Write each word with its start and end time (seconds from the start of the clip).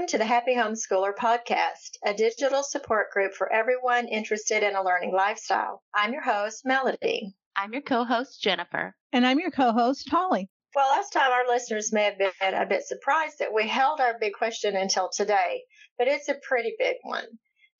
Welcome 0.00 0.18
to 0.18 0.18
the 0.18 0.24
Happy 0.24 0.54
Homeschooler 0.54 1.14
podcast, 1.14 1.98
a 2.06 2.14
digital 2.14 2.62
support 2.62 3.10
group 3.10 3.34
for 3.34 3.52
everyone 3.52 4.08
interested 4.08 4.62
in 4.62 4.74
a 4.74 4.82
learning 4.82 5.12
lifestyle. 5.12 5.82
I'm 5.94 6.14
your 6.14 6.22
host, 6.22 6.62
Melody. 6.64 7.34
I'm 7.54 7.74
your 7.74 7.82
co 7.82 8.04
host, 8.04 8.40
Jennifer. 8.40 8.96
And 9.12 9.26
I'm 9.26 9.38
your 9.38 9.50
co 9.50 9.72
host, 9.72 10.08
Holly. 10.08 10.48
Well, 10.74 10.88
last 10.88 11.12
time 11.12 11.30
our 11.30 11.46
listeners 11.46 11.92
may 11.92 12.04
have 12.04 12.16
been 12.16 12.54
a 12.54 12.64
bit 12.64 12.84
surprised 12.84 13.40
that 13.40 13.52
we 13.52 13.68
held 13.68 14.00
our 14.00 14.16
big 14.18 14.32
question 14.32 14.74
until 14.74 15.10
today, 15.14 15.64
but 15.98 16.08
it's 16.08 16.30
a 16.30 16.40
pretty 16.48 16.72
big 16.78 16.96
one. 17.02 17.26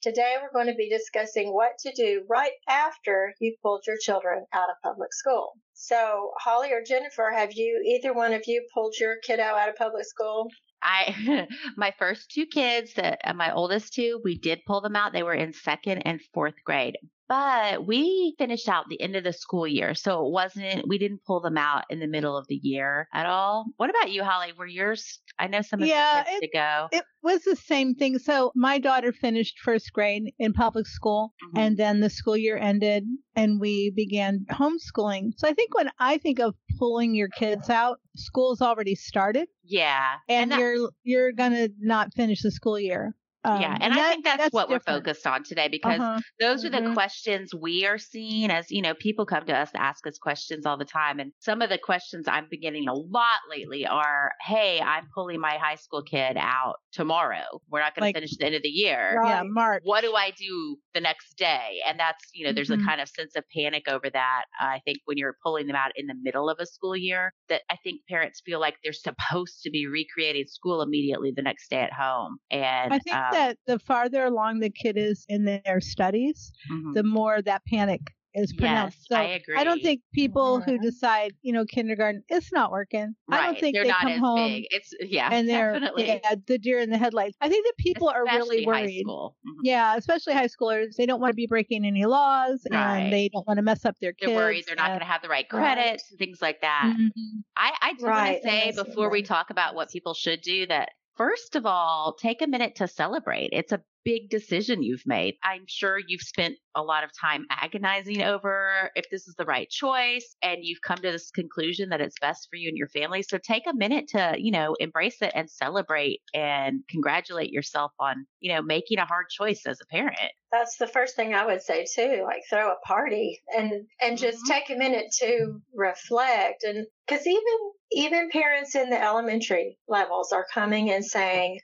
Today 0.02 0.36
we're 0.42 0.52
going 0.52 0.70
to 0.70 0.76
be 0.76 0.90
discussing 0.90 1.54
what 1.54 1.78
to 1.78 1.92
do 1.94 2.26
right 2.28 2.52
after 2.68 3.32
you 3.40 3.56
pulled 3.62 3.84
your 3.86 3.96
children 3.98 4.44
out 4.52 4.68
of 4.68 4.76
public 4.84 5.14
school. 5.14 5.52
So, 5.72 6.32
Holly 6.38 6.70
or 6.70 6.82
Jennifer, 6.86 7.32
have 7.34 7.54
you, 7.54 7.82
either 7.86 8.12
one 8.12 8.34
of 8.34 8.42
you, 8.46 8.66
pulled 8.74 8.96
your 9.00 9.16
kiddo 9.22 9.42
out 9.42 9.70
of 9.70 9.76
public 9.76 10.04
school? 10.04 10.50
I 10.82 11.46
my 11.76 11.92
first 11.98 12.30
two 12.30 12.46
kids, 12.46 12.94
that 12.94 13.20
uh, 13.24 13.34
my 13.34 13.52
oldest 13.52 13.94
two, 13.94 14.20
we 14.24 14.38
did 14.38 14.64
pull 14.66 14.80
them 14.80 14.96
out. 14.96 15.12
They 15.12 15.22
were 15.22 15.34
in 15.34 15.52
second 15.52 16.02
and 16.02 16.20
fourth 16.34 16.62
grade. 16.64 16.96
But 17.30 17.86
we 17.86 18.34
finished 18.38 18.68
out 18.68 18.88
the 18.88 19.00
end 19.00 19.14
of 19.14 19.22
the 19.22 19.32
school 19.32 19.64
year. 19.64 19.94
So 19.94 20.26
it 20.26 20.32
wasn't, 20.32 20.88
we 20.88 20.98
didn't 20.98 21.24
pull 21.24 21.40
them 21.40 21.56
out 21.56 21.84
in 21.88 22.00
the 22.00 22.08
middle 22.08 22.36
of 22.36 22.48
the 22.48 22.58
year 22.60 23.06
at 23.14 23.24
all. 23.24 23.66
What 23.76 23.88
about 23.88 24.10
you, 24.10 24.24
Holly? 24.24 24.52
Were 24.58 24.66
yours, 24.66 25.20
I 25.38 25.46
know 25.46 25.62
some 25.62 25.80
of 25.80 25.86
yeah, 25.86 26.24
kids 26.24 26.38
it, 26.42 26.46
to 26.46 26.52
go. 26.52 26.88
It 26.90 27.04
was 27.22 27.42
the 27.42 27.54
same 27.54 27.94
thing. 27.94 28.18
So 28.18 28.50
my 28.56 28.80
daughter 28.80 29.12
finished 29.12 29.60
first 29.62 29.92
grade 29.92 30.34
in 30.40 30.52
public 30.52 30.88
school 30.88 31.32
mm-hmm. 31.44 31.58
and 31.58 31.76
then 31.76 32.00
the 32.00 32.10
school 32.10 32.36
year 32.36 32.58
ended 32.58 33.04
and 33.36 33.60
we 33.60 33.92
began 33.94 34.44
homeschooling. 34.50 35.30
So 35.36 35.46
I 35.46 35.52
think 35.52 35.72
when 35.76 35.88
I 36.00 36.18
think 36.18 36.40
of 36.40 36.56
pulling 36.80 37.14
your 37.14 37.28
kids 37.28 37.70
out, 37.70 38.00
school's 38.16 38.60
already 38.60 38.96
started. 38.96 39.46
Yeah. 39.62 40.14
And, 40.28 40.50
and 40.50 40.52
that, 40.52 40.58
you're, 40.58 40.90
you're 41.04 41.32
going 41.32 41.52
to 41.52 41.70
not 41.78 42.12
finish 42.16 42.42
the 42.42 42.50
school 42.50 42.76
year. 42.76 43.14
Um, 43.42 43.60
yeah, 43.60 43.72
and, 43.74 43.84
and 43.84 43.92
that, 43.94 44.06
I 44.06 44.10
think 44.10 44.24
that's, 44.24 44.38
that's 44.38 44.52
what 44.52 44.68
different. 44.68 44.86
we're 44.86 44.94
focused 44.94 45.26
on 45.26 45.44
today 45.44 45.68
because 45.68 45.98
uh-huh. 45.98 46.20
those 46.38 46.64
are 46.64 46.70
the 46.70 46.78
mm-hmm. 46.78 46.92
questions 46.92 47.54
we 47.54 47.86
are 47.86 47.96
seeing 47.96 48.50
as, 48.50 48.70
you 48.70 48.82
know, 48.82 48.92
people 48.94 49.24
come 49.24 49.46
to 49.46 49.56
us 49.56 49.70
to 49.72 49.80
ask 49.80 50.06
us 50.06 50.18
questions 50.18 50.66
all 50.66 50.76
the 50.76 50.84
time. 50.84 51.20
And 51.20 51.32
some 51.38 51.62
of 51.62 51.70
the 51.70 51.78
questions 51.78 52.26
I'm 52.28 52.48
getting 52.60 52.86
a 52.86 52.92
lot 52.92 53.38
lately 53.50 53.86
are, 53.86 54.32
hey, 54.46 54.80
I'm 54.80 55.08
pulling 55.14 55.40
my 55.40 55.56
high 55.56 55.76
school 55.76 56.02
kid 56.02 56.36
out 56.38 56.74
tomorrow. 56.92 57.60
We're 57.70 57.80
not 57.80 57.94
going 57.94 58.08
like, 58.08 58.14
to 58.14 58.20
finish 58.20 58.36
the 58.36 58.44
end 58.44 58.56
of 58.56 58.62
the 58.62 58.68
year. 58.68 59.16
Right. 59.18 59.36
Yeah, 59.36 59.42
March. 59.46 59.82
What 59.86 60.02
do 60.02 60.14
I 60.14 60.32
do 60.32 60.76
the 60.92 61.00
next 61.00 61.38
day? 61.38 61.80
And 61.88 61.98
that's, 61.98 62.26
you 62.34 62.46
know, 62.46 62.52
there's 62.52 62.68
mm-hmm. 62.68 62.82
a 62.82 62.86
kind 62.86 63.00
of 63.00 63.08
sense 63.08 63.36
of 63.36 63.44
panic 63.56 63.84
over 63.88 64.10
that. 64.10 64.44
Uh, 64.60 64.66
I 64.66 64.80
think 64.84 64.98
when 65.06 65.16
you're 65.16 65.36
pulling 65.42 65.66
them 65.66 65.76
out 65.76 65.92
in 65.96 66.06
the 66.06 66.14
middle 66.22 66.50
of 66.50 66.58
a 66.60 66.66
school 66.66 66.94
year, 66.94 67.32
that 67.48 67.62
I 67.70 67.76
think 67.82 68.02
parents 68.06 68.42
feel 68.44 68.60
like 68.60 68.76
they're 68.84 68.92
supposed 68.92 69.62
to 69.62 69.70
be 69.70 69.86
recreating 69.86 70.44
school 70.46 70.82
immediately 70.82 71.32
the 71.34 71.42
next 71.42 71.70
day 71.70 71.80
at 71.80 71.92
home. 71.92 72.36
And 72.50 72.92
I 72.92 72.98
think 72.98 73.16
um, 73.16 73.29
that 73.32 73.58
the 73.66 73.78
farther 73.78 74.24
along 74.24 74.60
the 74.60 74.70
kid 74.70 74.96
is 74.96 75.24
in 75.28 75.44
their 75.44 75.80
studies, 75.80 76.52
mm-hmm. 76.70 76.92
the 76.92 77.02
more 77.02 77.42
that 77.42 77.64
panic 77.66 78.00
is 78.34 78.52
pronounced. 78.52 79.06
Yes, 79.10 79.18
so 79.18 79.22
I 79.22 79.34
agree. 79.34 79.56
I 79.56 79.64
don't 79.64 79.82
think 79.82 80.02
people 80.14 80.60
who 80.60 80.78
decide, 80.78 81.32
you 81.42 81.52
know, 81.52 81.64
kindergarten, 81.64 82.22
it's 82.28 82.52
not 82.52 82.70
working. 82.70 83.14
Right. 83.28 83.40
I 83.40 83.46
don't 83.46 83.58
think 83.58 83.74
they're 83.74 83.84
they 83.84 83.90
not 83.90 84.02
come 84.02 84.12
as 84.12 84.18
home 84.18 84.50
big. 84.52 84.66
It's 84.70 84.94
yeah, 85.00 85.28
and 85.32 85.48
they're 85.48 85.72
definitely. 85.72 86.06
Yeah, 86.06 86.34
the 86.46 86.58
deer 86.58 86.78
in 86.78 86.90
the 86.90 86.98
headlights. 86.98 87.36
I 87.40 87.48
think 87.48 87.66
that 87.66 87.76
people 87.78 88.08
especially 88.08 88.38
are 88.38 88.38
really 88.38 88.66
worried. 88.66 89.06
Mm-hmm. 89.06 89.50
Yeah, 89.64 89.96
especially 89.96 90.34
high 90.34 90.48
schoolers. 90.48 90.94
They 90.96 91.06
don't 91.06 91.20
want 91.20 91.32
to 91.32 91.36
be 91.36 91.46
breaking 91.46 91.84
any 91.84 92.06
laws, 92.06 92.66
right. 92.70 92.98
and 92.98 93.12
they 93.12 93.28
don't 93.32 93.46
want 93.46 93.58
to 93.58 93.62
mess 93.62 93.84
up 93.84 93.96
their 94.00 94.12
kids. 94.12 94.30
They're 94.30 94.36
worried 94.36 94.64
they're 94.66 94.76
not 94.76 94.88
going 94.88 95.00
to 95.00 95.06
have 95.06 95.22
the 95.22 95.28
right 95.28 95.48
credit, 95.48 95.82
right. 95.82 96.00
things 96.18 96.40
like 96.40 96.60
that. 96.60 96.94
Mm-hmm. 96.96 97.40
I 97.56 97.72
I 97.80 97.92
do 97.94 98.06
right. 98.06 98.32
want 98.32 98.42
to 98.42 98.48
say 98.48 98.72
before 98.76 99.10
we 99.10 99.22
talk 99.22 99.50
about 99.50 99.74
what 99.74 99.90
people 99.90 100.14
should 100.14 100.40
do 100.40 100.66
that 100.66 100.90
first 101.20 101.54
of 101.54 101.66
all, 101.66 102.16
take 102.18 102.40
a 102.40 102.46
minute 102.46 102.76
to 102.76 102.88
celebrate. 102.88 103.50
It's 103.52 103.72
a 103.72 103.82
big 104.06 104.30
decision 104.30 104.82
you've 104.82 105.04
made. 105.04 105.34
I'm 105.44 105.64
sure 105.66 105.98
you've 105.98 106.22
spent 106.22 106.54
a 106.74 106.80
lot 106.80 107.04
of 107.04 107.10
time 107.20 107.44
agonizing 107.50 108.22
over 108.22 108.90
if 108.94 109.04
this 109.10 109.28
is 109.28 109.34
the 109.34 109.44
right 109.44 109.68
choice 109.68 110.34
and 110.42 110.60
you've 110.62 110.80
come 110.80 110.96
to 110.96 111.12
this 111.12 111.30
conclusion 111.30 111.90
that 111.90 112.00
it's 112.00 112.18
best 112.18 112.48
for 112.48 112.56
you 112.56 112.68
and 112.68 112.78
your 112.78 112.88
family. 112.88 113.22
So 113.22 113.36
take 113.36 113.64
a 113.66 113.76
minute 113.76 114.08
to, 114.14 114.36
you 114.38 114.50
know, 114.50 114.74
embrace 114.80 115.20
it 115.20 115.32
and 115.34 115.50
celebrate 115.50 116.22
and 116.32 116.80
congratulate 116.88 117.52
yourself 117.52 117.92
on, 118.00 118.24
you 118.40 118.54
know, 118.54 118.62
making 118.62 118.98
a 118.98 119.04
hard 119.04 119.26
choice 119.28 119.66
as 119.66 119.78
a 119.82 119.86
parent. 119.94 120.16
That's 120.50 120.78
the 120.78 120.86
first 120.86 121.16
thing 121.16 121.34
I 121.34 121.44
would 121.44 121.60
say 121.60 121.84
too, 121.84 122.22
like 122.24 122.44
throw 122.48 122.72
a 122.72 122.86
party 122.86 123.42
and 123.54 123.86
and 124.00 124.16
just 124.16 124.38
mm-hmm. 124.38 124.52
take 124.52 124.70
a 124.70 124.78
minute 124.78 125.12
to 125.18 125.60
reflect 125.74 126.64
and 126.64 126.86
cuz 127.06 127.26
even 127.26 127.72
even 127.92 128.30
parents 128.30 128.74
in 128.74 128.90
the 128.90 129.02
elementary 129.02 129.78
levels 129.88 130.32
are 130.32 130.46
coming 130.52 130.90
and 130.90 131.04
saying, 131.04 131.58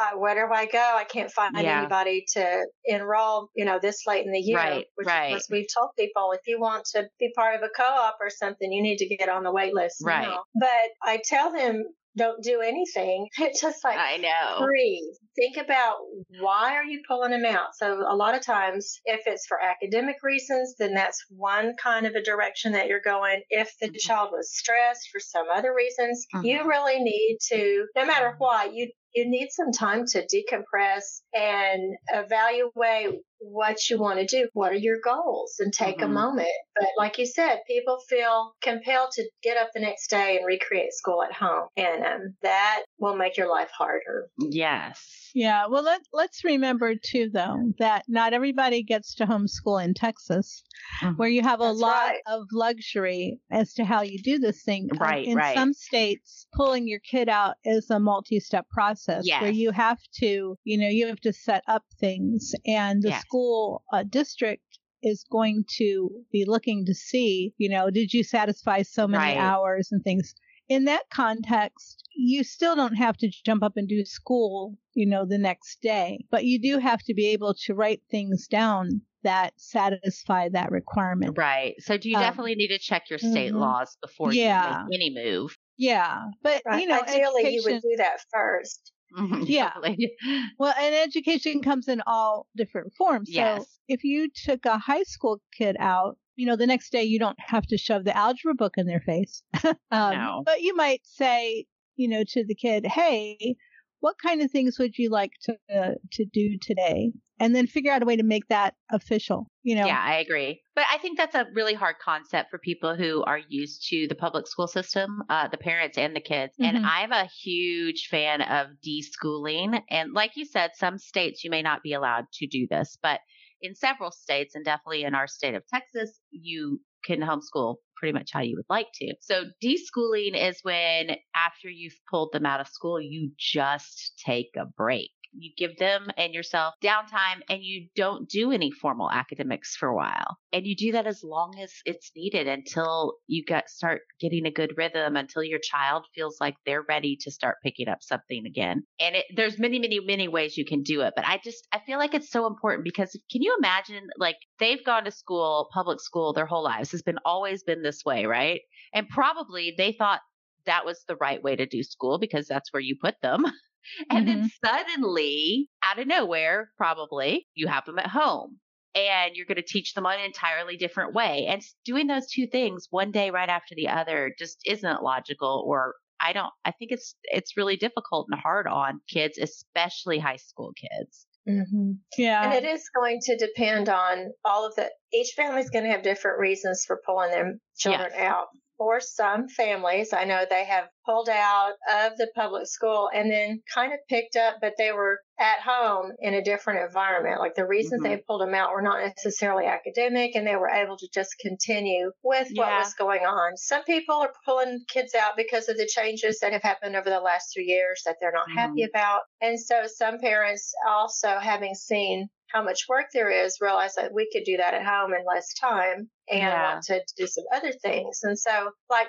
uh, 0.00 0.18
"Where 0.18 0.34
do 0.34 0.52
I 0.52 0.66
go? 0.66 0.78
I 0.78 1.04
can't 1.04 1.30
find 1.30 1.56
yeah. 1.56 1.80
anybody 1.80 2.24
to 2.34 2.66
enroll." 2.84 3.48
You 3.54 3.64
know, 3.64 3.78
this 3.80 4.06
late 4.06 4.24
in 4.24 4.32
the 4.32 4.40
year. 4.40 4.56
Right, 4.56 4.86
which 4.94 5.06
right. 5.06 5.36
Is, 5.36 5.48
we've 5.50 5.66
told 5.72 5.90
people 5.98 6.32
if 6.32 6.40
you 6.46 6.60
want 6.60 6.84
to 6.94 7.08
be 7.18 7.32
part 7.34 7.56
of 7.56 7.62
a 7.62 7.70
co-op 7.76 8.16
or 8.20 8.30
something, 8.30 8.72
you 8.72 8.82
need 8.82 8.98
to 8.98 9.08
get 9.16 9.28
on 9.28 9.42
the 9.42 9.52
wait 9.52 9.74
list. 9.74 9.96
Right. 10.02 10.28
Now. 10.28 10.44
But 10.54 10.90
I 11.02 11.20
tell 11.24 11.52
them 11.52 11.84
don't 12.16 12.42
do 12.42 12.60
anything. 12.60 13.28
It's 13.38 13.60
just 13.60 13.82
like 13.84 13.98
I 13.98 14.18
know. 14.18 14.64
Breathe. 14.64 15.14
Think 15.36 15.56
about 15.56 15.96
why 16.40 16.76
are 16.76 16.84
you 16.84 17.02
pulling 17.08 17.32
them 17.32 17.44
out. 17.44 17.74
So 17.74 18.04
a 18.08 18.14
lot 18.14 18.34
of 18.34 18.44
times, 18.44 19.00
if 19.04 19.22
it's 19.26 19.46
for 19.46 19.58
academic 19.60 20.16
reasons, 20.22 20.76
then 20.78 20.94
that's 20.94 21.24
one 21.28 21.74
kind 21.82 22.06
of 22.06 22.14
a 22.14 22.22
direction 22.22 22.72
that 22.72 22.86
you're 22.86 23.00
going. 23.04 23.42
If 23.50 23.72
the 23.80 23.88
mm-hmm. 23.88 23.96
child 23.98 24.30
was 24.32 24.54
stressed 24.56 25.08
for 25.10 25.20
some 25.20 25.46
other 25.52 25.74
reasons, 25.74 26.26
mm-hmm. 26.34 26.46
you 26.46 26.68
really 26.68 27.02
need 27.02 27.38
to, 27.48 27.86
no 27.96 28.06
matter 28.06 28.34
why, 28.38 28.70
you 28.72 28.90
you 29.14 29.28
need 29.28 29.48
some 29.50 29.72
time 29.72 30.06
to 30.06 30.26
decompress 30.26 31.20
and 31.34 31.96
evaluate 32.12 33.20
what 33.42 33.90
you 33.90 33.98
want 33.98 34.20
to 34.20 34.26
do. 34.26 34.48
What 34.52 34.72
are 34.72 34.76
your 34.76 34.98
goals? 35.02 35.56
And 35.58 35.72
take 35.72 35.98
mm-hmm. 35.98 36.10
a 36.10 36.14
moment. 36.14 36.48
But 36.78 36.88
like 36.96 37.18
you 37.18 37.26
said, 37.26 37.58
people 37.66 37.98
feel 38.08 38.54
compelled 38.62 39.10
to 39.12 39.28
get 39.42 39.56
up 39.56 39.70
the 39.74 39.80
next 39.80 40.08
day 40.08 40.36
and 40.36 40.46
recreate 40.46 40.92
school 40.92 41.22
at 41.22 41.32
home. 41.32 41.68
And 41.76 42.04
um, 42.04 42.34
that 42.42 42.82
will 42.98 43.16
make 43.16 43.36
your 43.36 43.50
life 43.50 43.70
harder. 43.76 44.28
Yes. 44.38 45.30
Yeah. 45.34 45.66
Well, 45.66 45.82
let, 45.82 46.02
let's 46.12 46.44
remember 46.44 46.94
too, 46.94 47.30
though, 47.32 47.72
that 47.78 48.04
not 48.08 48.32
everybody 48.32 48.82
gets 48.82 49.14
to 49.16 49.26
homeschool 49.26 49.82
in 49.82 49.94
Texas, 49.94 50.62
mm-hmm. 51.02 51.14
where 51.14 51.28
you 51.28 51.42
have 51.42 51.60
a 51.60 51.64
That's 51.64 51.78
lot 51.78 52.08
right. 52.08 52.20
of 52.26 52.46
luxury 52.52 53.40
as 53.50 53.74
to 53.74 53.84
how 53.84 54.02
you 54.02 54.22
do 54.22 54.38
this 54.38 54.62
thing. 54.62 54.88
Right. 54.98 55.26
in 55.26 55.36
right. 55.36 55.54
some 55.54 55.72
states, 55.72 56.46
pulling 56.54 56.86
your 56.86 57.00
kid 57.00 57.28
out 57.28 57.56
is 57.64 57.90
a 57.90 57.98
multi 57.98 58.40
step 58.40 58.68
process 58.70 59.22
yes. 59.26 59.42
where 59.42 59.50
you 59.50 59.70
have 59.70 59.98
to, 60.20 60.56
you 60.64 60.78
know, 60.78 60.88
you 60.88 61.06
have 61.06 61.20
to 61.20 61.32
set 61.32 61.62
up 61.66 61.84
things 61.98 62.52
and 62.66 63.02
the 63.02 63.10
yes. 63.10 63.24
School 63.32 63.82
uh, 63.92 64.04
district 64.08 64.78
is 65.02 65.24
going 65.30 65.64
to 65.78 66.10
be 66.30 66.44
looking 66.46 66.84
to 66.86 66.94
see, 66.94 67.54
you 67.56 67.68
know, 67.68 67.90
did 67.90 68.12
you 68.12 68.22
satisfy 68.22 68.82
so 68.82 69.08
many 69.08 69.34
right. 69.34 69.38
hours 69.38 69.88
and 69.90 70.02
things. 70.04 70.34
In 70.68 70.84
that 70.84 71.10
context, 71.12 72.08
you 72.14 72.44
still 72.44 72.76
don't 72.76 72.94
have 72.94 73.16
to 73.18 73.30
jump 73.44 73.62
up 73.62 73.72
and 73.76 73.88
do 73.88 74.04
school, 74.04 74.78
you 74.94 75.06
know, 75.06 75.26
the 75.26 75.38
next 75.38 75.82
day, 75.82 76.24
but 76.30 76.44
you 76.44 76.60
do 76.60 76.78
have 76.78 77.00
to 77.04 77.14
be 77.14 77.28
able 77.28 77.54
to 77.66 77.74
write 77.74 78.02
things 78.10 78.46
down 78.46 79.02
that 79.24 79.52
satisfy 79.56 80.48
that 80.50 80.70
requirement. 80.70 81.36
Right. 81.36 81.74
So 81.80 81.96
do 81.96 82.08
you 82.08 82.16
um, 82.16 82.22
definitely 82.22 82.54
need 82.54 82.68
to 82.68 82.78
check 82.78 83.10
your 83.10 83.18
state 83.18 83.50
mm-hmm. 83.50 83.58
laws 83.58 83.96
before 84.00 84.32
yeah. 84.32 84.82
you 84.82 84.88
make 84.88 85.00
any 85.00 85.14
move? 85.14 85.56
Yeah. 85.76 86.26
But 86.42 86.62
right. 86.64 86.80
you 86.80 86.86
know, 86.86 87.00
ideally 87.00 87.42
education, 87.42 87.52
you 87.52 87.62
would 87.64 87.82
do 87.82 87.96
that 87.98 88.18
first. 88.32 88.92
Mm-hmm. 89.16 89.42
Yeah. 89.46 89.72
Well, 90.58 90.74
and 90.78 90.94
education 90.94 91.62
comes 91.62 91.88
in 91.88 92.02
all 92.06 92.46
different 92.56 92.94
forms. 92.94 93.28
Yes. 93.30 93.62
So 93.62 93.66
if 93.88 94.04
you 94.04 94.30
took 94.30 94.64
a 94.66 94.78
high 94.78 95.02
school 95.02 95.40
kid 95.56 95.76
out, 95.78 96.16
you 96.36 96.46
know, 96.46 96.56
the 96.56 96.66
next 96.66 96.90
day 96.90 97.02
you 97.02 97.18
don't 97.18 97.38
have 97.38 97.66
to 97.66 97.76
shove 97.76 98.04
the 98.04 98.16
algebra 98.16 98.54
book 98.54 98.74
in 98.76 98.86
their 98.86 99.00
face. 99.00 99.42
um, 99.64 99.74
no. 99.90 100.42
But 100.44 100.62
you 100.62 100.74
might 100.74 101.02
say, 101.04 101.66
you 101.96 102.08
know, 102.08 102.24
to 102.28 102.44
the 102.44 102.54
kid, 102.54 102.86
hey, 102.86 103.56
what 104.02 104.16
kind 104.18 104.42
of 104.42 104.50
things 104.50 104.78
would 104.80 104.98
you 104.98 105.08
like 105.10 105.30
to 105.42 105.56
uh, 105.74 105.92
to 106.12 106.24
do 106.24 106.58
today? 106.60 107.12
And 107.38 107.56
then 107.56 107.66
figure 107.66 107.90
out 107.90 108.02
a 108.02 108.04
way 108.04 108.16
to 108.16 108.22
make 108.22 108.46
that 108.48 108.74
official. 108.90 109.46
You 109.62 109.76
know. 109.76 109.86
Yeah, 109.86 110.00
I 110.00 110.16
agree. 110.16 110.60
But 110.74 110.84
I 110.92 110.98
think 110.98 111.16
that's 111.16 111.34
a 111.34 111.46
really 111.54 111.74
hard 111.74 111.96
concept 112.04 112.50
for 112.50 112.58
people 112.58 112.94
who 112.94 113.22
are 113.24 113.40
used 113.48 113.88
to 113.88 114.06
the 114.08 114.14
public 114.14 114.46
school 114.46 114.66
system, 114.66 115.22
uh, 115.28 115.48
the 115.48 115.56
parents 115.56 115.98
and 115.98 116.14
the 116.14 116.20
kids. 116.20 116.52
Mm-hmm. 116.60 116.76
And 116.76 116.86
I'm 116.86 117.12
a 117.12 117.28
huge 117.42 118.08
fan 118.10 118.42
of 118.42 118.68
deschooling. 118.86 119.80
And 119.88 120.12
like 120.12 120.32
you 120.36 120.44
said, 120.44 120.72
some 120.74 120.98
states 120.98 121.42
you 121.42 121.50
may 121.50 121.62
not 121.62 121.82
be 121.82 121.94
allowed 121.94 122.26
to 122.34 122.46
do 122.46 122.66
this, 122.68 122.98
but 123.02 123.20
in 123.60 123.74
several 123.76 124.10
states, 124.10 124.54
and 124.54 124.64
definitely 124.64 125.04
in 125.04 125.14
our 125.14 125.28
state 125.28 125.54
of 125.54 125.66
Texas, 125.68 126.20
you 126.30 126.80
can 127.04 127.20
homeschool 127.20 127.76
pretty 127.96 128.12
much 128.12 128.30
how 128.32 128.40
you 128.40 128.56
would 128.56 128.66
like 128.68 128.88
to. 128.94 129.14
So 129.20 129.44
deschooling 129.62 130.36
is 130.36 130.58
when 130.62 131.16
after 131.36 131.68
you've 131.68 131.98
pulled 132.10 132.32
them 132.32 132.46
out 132.46 132.60
of 132.60 132.68
school, 132.68 133.00
you 133.00 133.30
just 133.38 134.20
take 134.24 134.50
a 134.56 134.66
break. 134.66 135.10
You 135.32 135.50
give 135.56 135.76
them 135.78 136.08
and 136.16 136.34
yourself 136.34 136.74
downtime 136.82 137.42
and 137.48 137.62
you 137.62 137.88
don't 137.96 138.28
do 138.28 138.52
any 138.52 138.70
formal 138.70 139.10
academics 139.10 139.76
for 139.76 139.88
a 139.88 139.94
while. 139.94 140.38
And 140.52 140.66
you 140.66 140.76
do 140.76 140.92
that 140.92 141.06
as 141.06 141.22
long 141.24 141.54
as 141.60 141.72
it's 141.84 142.10
needed 142.16 142.46
until 142.46 143.14
you 143.26 143.44
get 143.44 143.70
start 143.70 144.02
getting 144.20 144.46
a 144.46 144.50
good 144.50 144.74
rhythm 144.76 145.16
until 145.16 145.42
your 145.42 145.58
child 145.58 146.06
feels 146.14 146.38
like 146.40 146.54
they're 146.66 146.84
ready 146.88 147.16
to 147.22 147.30
start 147.30 147.56
picking 147.62 147.88
up 147.88 147.98
something 148.02 148.44
again. 148.46 148.82
And 149.00 149.16
it, 149.16 149.26
there's 149.34 149.58
many, 149.58 149.78
many, 149.78 150.00
many 150.00 150.28
ways 150.28 150.56
you 150.56 150.64
can 150.64 150.82
do 150.82 151.00
it. 151.02 151.14
But 151.16 151.26
I 151.26 151.40
just, 151.42 151.66
I 151.72 151.80
feel 151.80 151.98
like 151.98 152.14
it's 152.14 152.30
so 152.30 152.46
important 152.46 152.84
because 152.84 153.12
can 153.30 153.42
you 153.42 153.56
imagine 153.58 154.08
like 154.18 154.36
they've 154.58 154.84
gone 154.84 155.04
to 155.04 155.10
school, 155.10 155.68
public 155.72 156.00
school 156.00 156.32
their 156.32 156.46
whole 156.46 156.64
lives 156.64 156.92
has 156.92 157.02
been 157.02 157.18
always 157.24 157.62
been 157.62 157.82
this 157.82 158.04
way, 158.04 158.26
right? 158.26 158.60
And 158.92 159.08
probably 159.08 159.74
they 159.76 159.92
thought 159.92 160.20
that 160.66 160.84
was 160.84 161.04
the 161.08 161.16
right 161.16 161.42
way 161.42 161.56
to 161.56 161.66
do 161.66 161.82
school 161.82 162.18
because 162.18 162.46
that's 162.46 162.72
where 162.72 162.80
you 162.80 162.96
put 163.00 163.14
them. 163.22 163.44
And 164.10 164.26
mm-hmm. 164.26 164.40
then 164.40 164.50
suddenly, 164.64 165.68
out 165.82 165.98
of 165.98 166.06
nowhere, 166.06 166.70
probably, 166.76 167.46
you 167.54 167.68
have 167.68 167.84
them 167.84 167.98
at 167.98 168.06
home 168.06 168.58
and 168.94 169.34
you're 169.34 169.46
going 169.46 169.56
to 169.56 169.62
teach 169.62 169.94
them 169.94 170.06
on 170.06 170.18
an 170.18 170.24
entirely 170.24 170.76
different 170.76 171.14
way. 171.14 171.46
And 171.48 171.62
doing 171.84 172.06
those 172.06 172.30
two 172.30 172.46
things 172.46 172.88
one 172.90 173.10
day 173.10 173.30
right 173.30 173.48
after 173.48 173.74
the 173.74 173.88
other 173.88 174.34
just 174.38 174.58
isn't 174.66 175.02
logical 175.02 175.64
or 175.66 175.94
I 176.20 176.32
don't 176.32 176.52
I 176.64 176.70
think 176.70 176.92
it's 176.92 177.16
it's 177.24 177.56
really 177.56 177.76
difficult 177.76 178.28
and 178.30 178.40
hard 178.40 178.66
on 178.68 179.00
kids, 179.08 179.38
especially 179.38 180.18
high 180.18 180.36
school 180.36 180.72
kids. 180.76 181.26
Mm-hmm. 181.48 181.92
Yeah. 182.16 182.44
And 182.44 182.64
it 182.64 182.68
is 182.68 182.88
going 182.94 183.18
to 183.22 183.36
depend 183.36 183.88
on 183.88 184.30
all 184.44 184.64
of 184.64 184.76
the, 184.76 184.88
each 185.12 185.32
family 185.36 185.60
is 185.60 185.70
going 185.70 185.84
to 185.84 185.90
have 185.90 186.04
different 186.04 186.38
reasons 186.38 186.84
for 186.86 187.00
pulling 187.04 187.32
their 187.32 187.54
children 187.76 188.10
yes. 188.12 188.20
out 188.20 188.46
for 188.82 188.98
some 188.98 189.46
families, 189.46 190.12
I 190.12 190.24
know 190.24 190.44
they 190.50 190.64
have 190.64 190.88
pulled 191.06 191.28
out 191.28 191.74
of 191.88 192.16
the 192.16 192.28
public 192.34 192.66
school 192.66 193.08
and 193.14 193.30
then 193.30 193.62
kind 193.72 193.92
of 193.92 194.00
picked 194.08 194.34
up, 194.34 194.56
but 194.60 194.72
they 194.76 194.90
were 194.90 195.20
at 195.38 195.60
home 195.60 196.10
in 196.18 196.34
a 196.34 196.42
different 196.42 196.84
environment. 196.84 197.38
Like 197.38 197.54
the 197.54 197.66
reasons 197.66 198.02
mm-hmm. 198.02 198.14
they 198.14 198.22
pulled 198.26 198.40
them 198.40 198.54
out 198.54 198.72
were 198.72 198.82
not 198.82 199.00
necessarily 199.00 199.66
academic 199.66 200.34
and 200.34 200.44
they 200.44 200.56
were 200.56 200.68
able 200.68 200.96
to 200.96 201.08
just 201.14 201.30
continue 201.40 202.10
with 202.24 202.48
what 202.54 202.72
was 202.72 202.94
going 202.94 203.22
on. 203.22 203.56
Some 203.56 203.84
people 203.84 204.16
are 204.16 204.32
pulling 204.44 204.80
kids 204.88 205.14
out 205.14 205.36
because 205.36 205.68
of 205.68 205.76
the 205.76 205.86
changes 205.86 206.40
that 206.40 206.52
have 206.52 206.62
happened 206.62 206.96
over 206.96 207.08
the 207.08 207.20
last 207.20 207.52
three 207.54 207.66
years 207.66 208.02
that 208.04 208.16
they're 208.20 208.32
not 208.32 208.48
mm-hmm. 208.48 208.58
happy 208.58 208.82
about. 208.82 209.20
And 209.40 209.60
so 209.60 209.84
some 209.86 210.18
parents 210.18 210.72
also 210.88 211.38
having 211.40 211.76
seen 211.76 212.28
how 212.52 212.62
much 212.62 212.86
work 212.88 213.06
there 213.12 213.30
is, 213.30 213.58
realize 213.60 213.94
that 213.94 214.12
we 214.12 214.28
could 214.32 214.44
do 214.44 214.56
that 214.58 214.74
at 214.74 214.84
home 214.84 215.12
in 215.14 215.24
less 215.26 215.52
time 215.54 216.08
and 216.30 216.40
yeah. 216.40 216.72
want 216.74 216.84
to 216.84 217.00
do 217.16 217.26
some 217.26 217.44
other 217.54 217.72
things. 217.82 218.20
And 218.22 218.38
so, 218.38 218.70
like, 218.90 219.08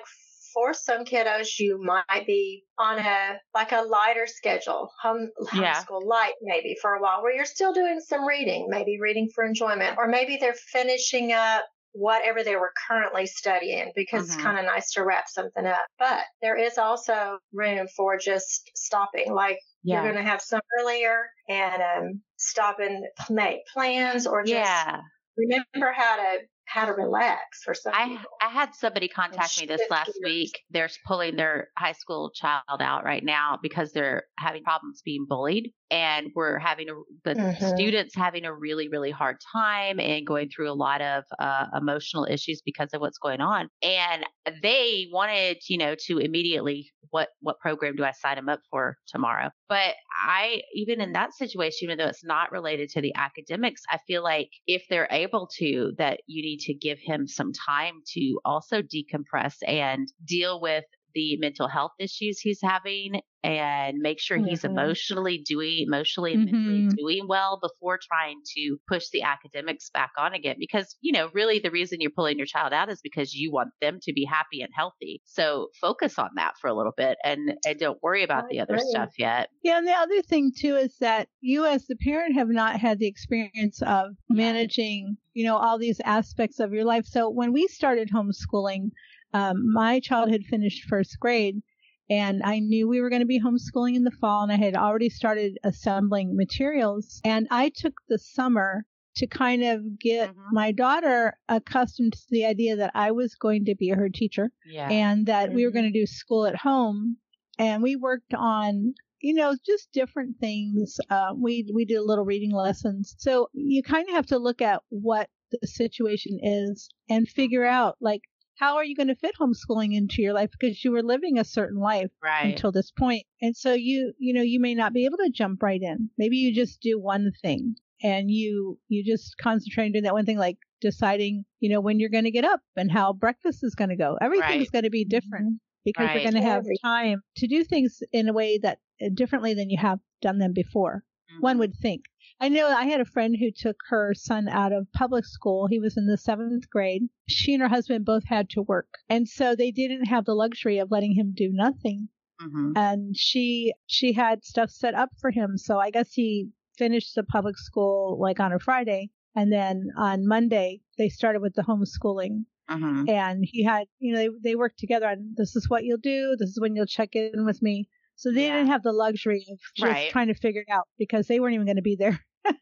for 0.54 0.72
some 0.72 1.04
kiddos, 1.04 1.58
you 1.58 1.82
might 1.82 2.26
be 2.26 2.62
on 2.78 2.98
a 2.98 3.38
like 3.54 3.72
a 3.72 3.82
lighter 3.82 4.26
schedule, 4.26 4.88
home 5.02 5.28
yeah. 5.52 5.74
homeschool 5.74 6.06
light 6.06 6.34
maybe 6.42 6.76
for 6.80 6.94
a 6.94 7.02
while, 7.02 7.22
where 7.22 7.34
you're 7.34 7.44
still 7.44 7.72
doing 7.72 8.00
some 8.00 8.24
reading, 8.24 8.68
maybe 8.70 8.98
reading 9.00 9.28
for 9.34 9.44
enjoyment, 9.44 9.96
or 9.98 10.06
maybe 10.06 10.38
they're 10.40 10.54
finishing 10.72 11.32
up 11.32 11.64
whatever 11.94 12.42
they 12.42 12.56
were 12.56 12.72
currently 12.88 13.24
studying 13.24 13.92
because 13.94 14.24
mm-hmm. 14.24 14.34
it's 14.34 14.42
kind 14.42 14.58
of 14.58 14.64
nice 14.64 14.92
to 14.92 15.04
wrap 15.04 15.24
something 15.28 15.64
up. 15.64 15.86
But 15.98 16.20
there 16.42 16.56
is 16.56 16.76
also 16.76 17.38
room 17.52 17.86
for 17.96 18.18
just 18.18 18.70
stopping, 18.74 19.32
like 19.32 19.58
yeah. 19.84 20.02
You're 20.02 20.12
going 20.12 20.24
to 20.24 20.30
have 20.30 20.40
some 20.40 20.62
earlier 20.80 21.26
and 21.48 21.82
um, 21.82 22.20
stop 22.38 22.80
and 22.80 23.04
make 23.28 23.66
plans 23.72 24.26
or 24.26 24.42
just 24.42 24.54
yeah. 24.54 25.00
remember 25.36 25.92
how 25.94 26.16
to 26.16 26.38
how 26.66 26.86
to 26.86 26.92
relax 26.92 27.62
for 27.64 27.74
some 27.74 27.92
I, 27.94 28.08
people. 28.08 28.24
I 28.40 28.48
had 28.48 28.74
somebody 28.74 29.08
contact 29.08 29.60
me 29.60 29.66
this 29.66 29.82
last 29.90 30.12
week. 30.22 30.58
They're 30.70 30.88
pulling 31.06 31.36
their 31.36 31.68
high 31.76 31.92
school 31.92 32.30
child 32.34 32.62
out 32.80 33.04
right 33.04 33.24
now 33.24 33.58
because 33.62 33.92
they're 33.92 34.24
having 34.38 34.62
problems 34.62 35.02
being 35.04 35.26
bullied. 35.28 35.72
And 35.90 36.28
we're 36.34 36.58
having 36.58 36.88
a, 36.88 36.94
the 37.24 37.34
mm-hmm. 37.34 37.76
students 37.76 38.14
having 38.16 38.44
a 38.44 38.52
really, 38.52 38.88
really 38.88 39.10
hard 39.10 39.36
time 39.52 40.00
and 40.00 40.26
going 40.26 40.48
through 40.48 40.70
a 40.70 40.74
lot 40.74 41.00
of 41.00 41.24
uh, 41.38 41.66
emotional 41.76 42.26
issues 42.28 42.62
because 42.64 42.88
of 42.92 43.00
what's 43.00 43.18
going 43.18 43.40
on. 43.40 43.68
And 43.82 44.24
they 44.62 45.06
wanted, 45.12 45.58
you 45.68 45.78
know, 45.78 45.94
to 46.06 46.18
immediately, 46.18 46.90
what, 47.10 47.28
what 47.40 47.60
program 47.60 47.94
do 47.94 48.02
I 48.02 48.10
sign 48.12 48.36
them 48.36 48.48
up 48.48 48.60
for 48.70 48.96
tomorrow? 49.06 49.50
But 49.68 49.94
I, 50.26 50.62
even 50.74 51.00
in 51.00 51.12
that 51.12 51.34
situation, 51.34 51.80
even 51.82 51.98
though 51.98 52.06
it's 52.06 52.24
not 52.24 52.50
related 52.50 52.88
to 52.90 53.00
the 53.00 53.14
academics, 53.14 53.82
I 53.88 53.98
feel 54.06 54.24
like 54.24 54.48
if 54.66 54.84
they're 54.90 55.08
able 55.10 55.48
to, 55.58 55.92
that 55.98 56.20
you 56.26 56.42
need 56.42 56.53
to 56.60 56.74
give 56.74 56.98
him 56.98 57.26
some 57.26 57.52
time 57.52 58.02
to 58.14 58.40
also 58.44 58.82
decompress 58.82 59.56
and 59.66 60.08
deal 60.24 60.60
with 60.60 60.84
the 61.14 61.36
mental 61.38 61.68
health 61.68 61.92
issues 61.98 62.40
he's 62.40 62.60
having 62.62 63.20
and 63.44 63.98
make 63.98 64.18
sure 64.18 64.38
mm-hmm. 64.38 64.48
he's 64.48 64.64
emotionally 64.64 65.38
doing 65.38 65.84
emotionally 65.86 66.32
and 66.32 66.48
mm-hmm. 66.48 66.56
mentally 66.56 66.96
doing 66.96 67.28
well 67.28 67.58
before 67.60 67.98
trying 68.02 68.40
to 68.56 68.78
push 68.88 69.08
the 69.12 69.22
academics 69.22 69.90
back 69.90 70.12
on 70.18 70.32
again 70.32 70.56
because 70.58 70.96
you 71.02 71.12
know 71.12 71.28
really 71.34 71.58
the 71.58 71.70
reason 71.70 72.00
you're 72.00 72.10
pulling 72.10 72.38
your 72.38 72.46
child 72.46 72.72
out 72.72 72.88
is 72.88 73.00
because 73.02 73.34
you 73.34 73.52
want 73.52 73.68
them 73.80 73.98
to 74.02 74.12
be 74.12 74.24
happy 74.24 74.62
and 74.62 74.70
healthy. 74.74 75.20
So 75.24 75.68
focus 75.80 76.18
on 76.18 76.30
that 76.36 76.54
for 76.60 76.68
a 76.68 76.74
little 76.74 76.94
bit 76.96 77.18
and, 77.22 77.54
and 77.66 77.78
don't 77.78 78.02
worry 78.02 78.24
about 78.24 78.48
the 78.48 78.60
other 78.60 78.78
stuff 78.78 79.10
yet. 79.18 79.50
Yeah 79.62 79.78
and 79.78 79.86
the 79.86 79.92
other 79.92 80.22
thing 80.22 80.52
too 80.56 80.76
is 80.76 80.96
that 80.98 81.28
you 81.40 81.66
as 81.66 81.86
the 81.86 81.96
parent 81.96 82.34
have 82.36 82.48
not 82.48 82.80
had 82.80 82.98
the 82.98 83.06
experience 83.06 83.82
of 83.82 84.12
managing 84.30 85.16
you 85.34 85.44
know 85.44 85.56
all 85.56 85.78
these 85.78 86.00
aspects 86.00 86.60
of 86.60 86.72
your 86.72 86.84
life. 86.84 87.06
So 87.06 87.28
when 87.28 87.52
we 87.52 87.66
started 87.68 88.10
homeschooling 88.10 88.90
um, 89.34 89.72
my 89.72 90.00
child 90.00 90.30
had 90.30 90.44
finished 90.44 90.88
first 90.88 91.18
grade 91.20 91.60
and 92.08 92.42
I 92.44 92.60
knew 92.60 92.88
we 92.88 93.00
were 93.00 93.10
going 93.10 93.22
to 93.22 93.26
be 93.26 93.40
homeschooling 93.40 93.96
in 93.96 94.04
the 94.04 94.10
fall 94.20 94.42
and 94.42 94.52
I 94.52 94.56
had 94.56 94.76
already 94.76 95.10
started 95.10 95.58
assembling 95.64 96.36
materials 96.36 97.20
and 97.24 97.46
I 97.50 97.70
took 97.74 97.94
the 98.08 98.18
summer 98.18 98.84
to 99.16 99.26
kind 99.26 99.62
of 99.62 99.98
get 99.98 100.30
mm-hmm. 100.30 100.54
my 100.54 100.72
daughter 100.72 101.36
accustomed 101.48 102.12
to 102.14 102.26
the 102.30 102.46
idea 102.46 102.76
that 102.76 102.92
I 102.94 103.12
was 103.12 103.34
going 103.34 103.64
to 103.66 103.74
be 103.74 103.88
her 103.90 104.08
teacher 104.08 104.50
yeah. 104.66 104.88
and 104.88 105.26
that 105.26 105.48
mm-hmm. 105.48 105.56
we 105.56 105.64
were 105.64 105.70
mm-hmm. 105.70 105.78
going 105.78 105.92
to 105.92 105.98
do 105.98 106.06
school 106.06 106.46
at 106.46 106.56
home 106.56 107.16
and 107.58 107.82
we 107.82 107.96
worked 107.96 108.34
on 108.34 108.94
you 109.20 109.34
know 109.34 109.56
just 109.64 109.90
different 109.92 110.36
things 110.38 110.98
uh, 111.10 111.32
we 111.36 111.66
we 111.74 111.84
did 111.84 111.96
a 111.96 112.04
little 112.04 112.24
reading 112.24 112.52
lessons 112.52 113.14
so 113.18 113.48
you 113.52 113.82
kind 113.82 114.08
of 114.08 114.14
have 114.14 114.26
to 114.26 114.38
look 114.38 114.60
at 114.60 114.82
what 114.90 115.28
the 115.50 115.66
situation 115.66 116.38
is 116.42 116.88
and 117.08 117.28
figure 117.28 117.64
out 117.64 117.96
like 118.00 118.22
how 118.56 118.76
are 118.76 118.84
you 118.84 118.94
going 118.94 119.08
to 119.08 119.14
fit 119.14 119.34
homeschooling 119.40 119.94
into 119.94 120.22
your 120.22 120.32
life 120.32 120.50
because 120.58 120.84
you 120.84 120.92
were 120.92 121.02
living 121.02 121.38
a 121.38 121.44
certain 121.44 121.78
life 121.78 122.10
right. 122.22 122.46
until 122.46 122.72
this 122.72 122.90
point 122.90 123.24
and 123.40 123.56
so 123.56 123.72
you 123.72 124.12
you 124.18 124.32
know 124.32 124.42
you 124.42 124.60
may 124.60 124.74
not 124.74 124.92
be 124.92 125.04
able 125.04 125.18
to 125.18 125.30
jump 125.30 125.62
right 125.62 125.82
in 125.82 126.08
maybe 126.18 126.36
you 126.36 126.54
just 126.54 126.80
do 126.80 126.98
one 126.98 127.32
thing 127.42 127.74
and 128.02 128.30
you 128.30 128.78
you 128.88 129.04
just 129.04 129.36
concentrate 129.38 129.86
on 129.86 129.92
doing 129.92 130.04
that 130.04 130.14
one 130.14 130.26
thing 130.26 130.38
like 130.38 130.58
deciding 130.80 131.44
you 131.60 131.70
know 131.70 131.80
when 131.80 131.98
you're 131.98 132.10
going 132.10 132.24
to 132.24 132.30
get 132.30 132.44
up 132.44 132.60
and 132.76 132.92
how 132.92 133.12
breakfast 133.12 133.64
is 133.64 133.74
going 133.74 133.90
to 133.90 133.96
go 133.96 134.16
everything's 134.20 134.66
right. 134.66 134.72
going 134.72 134.84
to 134.84 134.90
be 134.90 135.04
different 135.04 135.46
mm-hmm. 135.46 135.84
because 135.84 136.06
right. 136.06 136.14
you're 136.22 136.30
going 136.30 136.42
to 136.42 136.48
have 136.48 136.64
time 136.82 137.22
to 137.36 137.46
do 137.46 137.64
things 137.64 138.02
in 138.12 138.28
a 138.28 138.32
way 138.32 138.58
that 138.58 138.78
uh, 139.04 139.08
differently 139.14 139.54
than 139.54 139.70
you 139.70 139.78
have 139.78 139.98
done 140.20 140.38
them 140.38 140.52
before 140.52 141.02
mm-hmm. 141.30 141.40
one 141.40 141.58
would 141.58 141.74
think 141.74 142.04
I 142.40 142.48
know 142.48 142.66
I 142.66 142.84
had 142.86 143.00
a 143.00 143.04
friend 143.04 143.36
who 143.38 143.50
took 143.50 143.76
her 143.88 144.12
son 144.12 144.48
out 144.48 144.72
of 144.72 144.90
public 144.92 145.24
school. 145.24 145.66
He 145.66 145.78
was 145.78 145.96
in 145.96 146.06
the 146.06 146.18
seventh 146.18 146.68
grade. 146.68 147.08
She 147.28 147.54
and 147.54 147.62
her 147.62 147.68
husband 147.68 148.04
both 148.04 148.24
had 148.24 148.50
to 148.50 148.62
work. 148.62 148.98
And 149.08 149.28
so 149.28 149.54
they 149.54 149.70
didn't 149.70 150.06
have 150.06 150.24
the 150.24 150.34
luxury 150.34 150.78
of 150.78 150.90
letting 150.90 151.14
him 151.14 151.32
do 151.34 151.50
nothing. 151.52 152.08
Mm-hmm. 152.42 152.72
And 152.76 153.16
she 153.16 153.72
she 153.86 154.12
had 154.12 154.44
stuff 154.44 154.70
set 154.70 154.94
up 154.94 155.10
for 155.20 155.30
him. 155.30 155.56
So 155.56 155.78
I 155.78 155.90
guess 155.90 156.12
he 156.12 156.50
finished 156.76 157.14
the 157.14 157.22
public 157.22 157.56
school 157.56 158.18
like 158.20 158.40
on 158.40 158.52
a 158.52 158.58
Friday. 158.58 159.10
And 159.36 159.52
then 159.52 159.88
on 159.96 160.26
Monday, 160.26 160.80
they 160.98 161.08
started 161.08 161.40
with 161.40 161.54
the 161.54 161.62
homeschooling. 161.62 162.44
Mm-hmm. 162.68 163.08
And 163.08 163.44
he 163.46 163.62
had, 163.62 163.86
you 163.98 164.12
know, 164.12 164.18
they, 164.18 164.28
they 164.50 164.54
worked 164.56 164.78
together 164.78 165.08
on 165.08 165.34
this 165.36 165.54
is 165.54 165.68
what 165.68 165.84
you'll 165.84 165.98
do. 165.98 166.34
This 166.38 166.50
is 166.50 166.60
when 166.60 166.74
you'll 166.74 166.86
check 166.86 167.14
in 167.14 167.44
with 167.44 167.62
me. 167.62 167.88
So 168.16 168.32
they 168.32 168.46
yeah. 168.46 168.56
didn't 168.56 168.68
have 168.68 168.82
the 168.82 168.92
luxury 168.92 169.44
of 169.50 169.58
just 169.76 169.92
right. 169.92 170.10
trying 170.10 170.28
to 170.28 170.34
figure 170.34 170.64
it 170.66 170.72
out 170.72 170.88
because 170.98 171.26
they 171.26 171.40
weren't 171.40 171.54
even 171.54 171.66
going 171.66 171.76
to 171.76 171.82
be 171.82 171.96
there. 171.96 172.20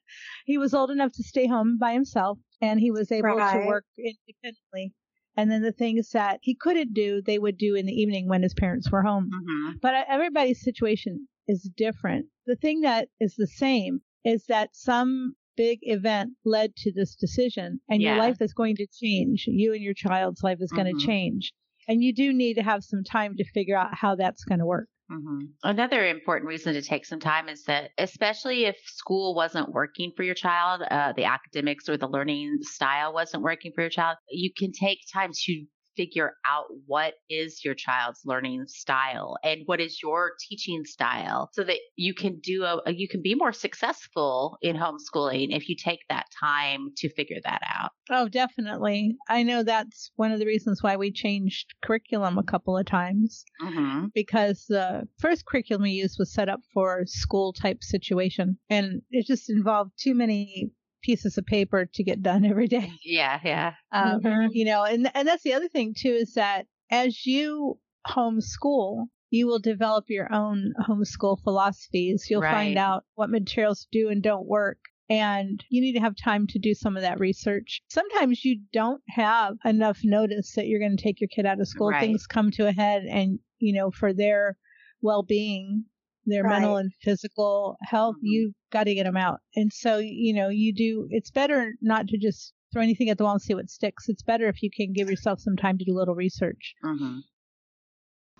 he 0.47 0.59
was 0.59 0.75
old 0.75 0.91
enough 0.91 1.13
to 1.13 1.23
stay 1.23 1.47
home 1.47 1.79
by 1.79 1.93
himself 1.93 2.39
and 2.61 2.81
he 2.81 2.91
was 2.91 3.13
able 3.13 3.37
right. 3.37 3.61
to 3.61 3.67
work 3.67 3.85
independently. 3.99 4.95
And 5.37 5.51
then 5.51 5.63
the 5.63 5.73
things 5.73 6.11
that 6.11 6.41
he 6.43 6.55
couldn't 6.55 6.93
do, 6.93 7.23
they 7.23 7.39
would 7.39 7.57
do 7.57 7.75
in 7.75 7.87
the 7.87 7.93
evening 7.93 8.29
when 8.29 8.43
his 8.43 8.55
parents 8.55 8.91
were 8.91 9.03
home. 9.03 9.31
Mm-hmm. 9.33 9.77
But 9.81 9.95
uh, 9.95 10.05
everybody's 10.09 10.63
situation 10.63 11.27
is 11.49 11.71
different. 11.77 12.27
The 12.47 12.57
thing 12.57 12.83
that 12.83 13.09
is 13.19 13.35
the 13.37 13.47
same 13.47 14.01
is 14.25 14.45
that 14.49 14.71
some 14.73 15.35
big 15.57 15.79
event 15.83 16.33
led 16.45 16.75
to 16.77 16.93
this 16.93 17.15
decision 17.15 17.81
and 17.89 18.01
yeah. 18.01 18.15
your 18.15 18.23
life 18.23 18.41
is 18.41 18.53
going 18.53 18.77
to 18.77 18.87
change. 19.01 19.45
You 19.47 19.73
and 19.73 19.83
your 19.83 19.95
child's 19.95 20.43
life 20.43 20.59
is 20.61 20.71
mm-hmm. 20.71 20.83
going 20.83 20.99
to 20.99 21.07
change. 21.07 21.53
And 21.89 22.03
you 22.03 22.15
do 22.15 22.33
need 22.33 22.55
to 22.55 22.63
have 22.63 22.85
some 22.85 23.03
time 23.03 23.37
to 23.37 23.45
figure 23.53 23.77
out 23.77 23.95
how 23.95 24.15
that's 24.15 24.45
going 24.45 24.61
to 24.61 24.67
work. 24.67 24.89
Mm-hmm. 25.13 25.45
Another 25.63 26.07
important 26.07 26.49
reason 26.49 26.73
to 26.75 26.83
take 26.83 27.05
some 27.05 27.21
time 27.21 27.49
is 27.49 27.65
that, 27.65 27.91
especially 27.99 28.65
if 28.65 28.77
school 28.87 29.35
wasn't 29.35 29.73
working 29.73 30.13
for 30.17 30.23
your 30.23 30.35
child, 30.35 30.83
uh, 30.91 31.13
the 31.15 31.25
academics 31.25 31.89
or 31.89 31.97
the 31.99 32.09
learning 32.09 32.59
style 32.63 33.13
wasn't 33.13 33.43
working 33.43 33.73
for 33.75 33.83
your 33.83 33.91
child, 33.91 34.17
you 34.31 34.51
can 34.57 34.73
take 34.73 35.01
time 35.13 35.31
to 35.33 35.65
figure 35.97 36.35
out 36.47 36.67
what 36.87 37.15
is 37.29 37.65
your 37.65 37.75
child's 37.75 38.21
learning 38.25 38.65
style 38.67 39.37
and 39.45 39.63
what 39.67 39.81
is 39.81 40.01
your 40.03 40.33
teaching 40.41 40.85
style 40.85 41.51
so 41.53 41.65
that 41.65 41.79
you 41.97 42.15
can 42.15 42.39
do 42.41 42.65
a, 42.65 42.81
you 42.93 43.09
can 43.09 43.23
be 43.23 43.35
more 43.35 43.53
successful 43.53 44.57
in 44.63 44.77
homeschooling 44.77 45.55
if 45.55 45.69
you 45.69 45.77
take 45.77 46.01
that 46.09 46.27
time 46.39 46.91
to 46.97 47.09
figure 47.11 47.41
that 47.45 47.61
out. 47.75 47.91
Oh, 48.11 48.29
definitely. 48.29 49.17
I 49.29 49.43
know 49.43 49.63
that's 49.63 50.11
one 50.17 50.33
of 50.33 50.39
the 50.39 50.47
reasons 50.47 50.83
why 50.83 50.97
we 50.97 51.13
changed 51.13 51.75
curriculum 51.83 52.39
a 52.39 52.43
couple 52.43 52.77
of 52.77 52.87
times 52.87 53.45
mm-hmm. 53.63 54.07
because 54.15 54.67
the 54.69 55.09
first 55.19 55.47
curriculum 55.47 55.83
we 55.83 55.91
used 55.91 56.17
was 56.19 56.33
set 56.33 56.49
up 56.49 56.61
for 56.73 57.03
school 57.07 57.53
type 57.53 57.83
situation 57.83 58.59
and 58.69 59.03
it 59.11 59.27
just 59.27 59.51
involved 59.51 59.93
too 59.99 60.15
many 60.15 60.71
pieces 61.03 61.37
of 61.39 61.47
paper 61.47 61.89
to 61.95 62.05
get 62.05 62.23
done 62.23 62.45
every 62.45 62.69
day. 62.69 62.91
Yeah, 63.05 63.41
yeah. 63.45 63.75
Um, 63.91 64.21
mm-hmm. 64.21 64.49
You 64.53 64.65
know, 64.65 64.85
and 64.85 65.11
and 65.15 65.27
that's 65.27 65.43
the 65.43 65.55
other 65.55 65.69
thing 65.69 65.95
too 65.97 66.13
is 66.13 66.35
that 66.35 66.67
as 66.91 67.27
you 67.27 67.79
homeschool, 68.09 69.07
you 69.31 69.47
will 69.47 69.59
develop 69.59 70.05
your 70.09 70.33
own 70.33 70.73
homeschool 70.89 71.43
philosophies. 71.43 72.27
You'll 72.29 72.43
right. 72.43 72.53
find 72.53 72.79
out 72.79 73.05
what 73.15 73.31
materials 73.31 73.87
do 73.91 74.09
and 74.09 74.23
don't 74.23 74.47
work. 74.47 74.79
And 75.09 75.63
you 75.69 75.81
need 75.81 75.95
to 75.95 76.01
have 76.01 76.15
time 76.17 76.47
to 76.49 76.59
do 76.59 76.75
some 76.75 76.97
of 76.97 77.03
that 77.03 77.19
research. 77.19 77.83
Sometimes 77.89 78.45
you 78.45 78.61
don't 78.73 79.03
have 79.09 79.57
enough 79.65 80.01
notice 80.05 80.55
that 80.55 80.67
you're 80.67 80.81
going 80.81 80.97
to 80.97 81.03
take 81.03 81.21
your 81.21 81.29
kid 81.29 81.45
out 81.45 81.61
of 81.61 81.69
school. 81.69 81.89
Right. 81.89 82.01
Things 82.01 82.27
come 82.27 82.51
to 82.53 82.67
a 82.67 82.73
head, 82.73 83.05
and, 83.05 83.39
you 83.59 83.75
know, 83.75 83.91
for 83.91 84.13
their 84.13 84.57
well 85.03 85.23
being, 85.23 85.85
their 86.27 86.43
right. 86.43 86.61
mental 86.61 86.77
and 86.77 86.93
physical 87.03 87.77
health, 87.83 88.17
mm-hmm. 88.17 88.27
you've 88.27 88.55
got 88.71 88.85
to 88.85 88.95
get 88.95 89.05
them 89.05 89.17
out. 89.17 89.41
And 89.57 89.73
so, 89.73 89.99
you 89.99 90.35
know, 90.35 90.49
you 90.49 90.73
do, 90.75 91.09
it's 91.11 91.31
better 91.31 91.75
not 91.81 92.09
to 92.09 92.19
just 92.19 92.53
throw 92.73 92.83
anything 92.83 93.11
at 93.11 93.19
the 93.19 93.25
wall 93.25 93.33
and 93.35 93.43
see 93.43 93.55
what 93.55 93.71
sticks. 93.71 94.09
It's 94.09 94.23
better 94.23 94.49
if 94.49 94.63
you 94.63 94.71
can 94.71 94.93
give 94.93 95.11
yourself 95.11 95.41
some 95.41 95.57
time 95.57 95.79
to 95.79 95.85
do 95.85 95.93
a 95.93 95.99
little 95.99 96.15
research. 96.15 96.75
Mm-hmm. 96.85 97.19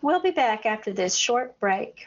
We'll 0.03 0.23
be 0.23 0.31
back 0.33 0.67
after 0.67 0.93
this 0.93 1.15
short 1.15 1.61
break. 1.61 2.07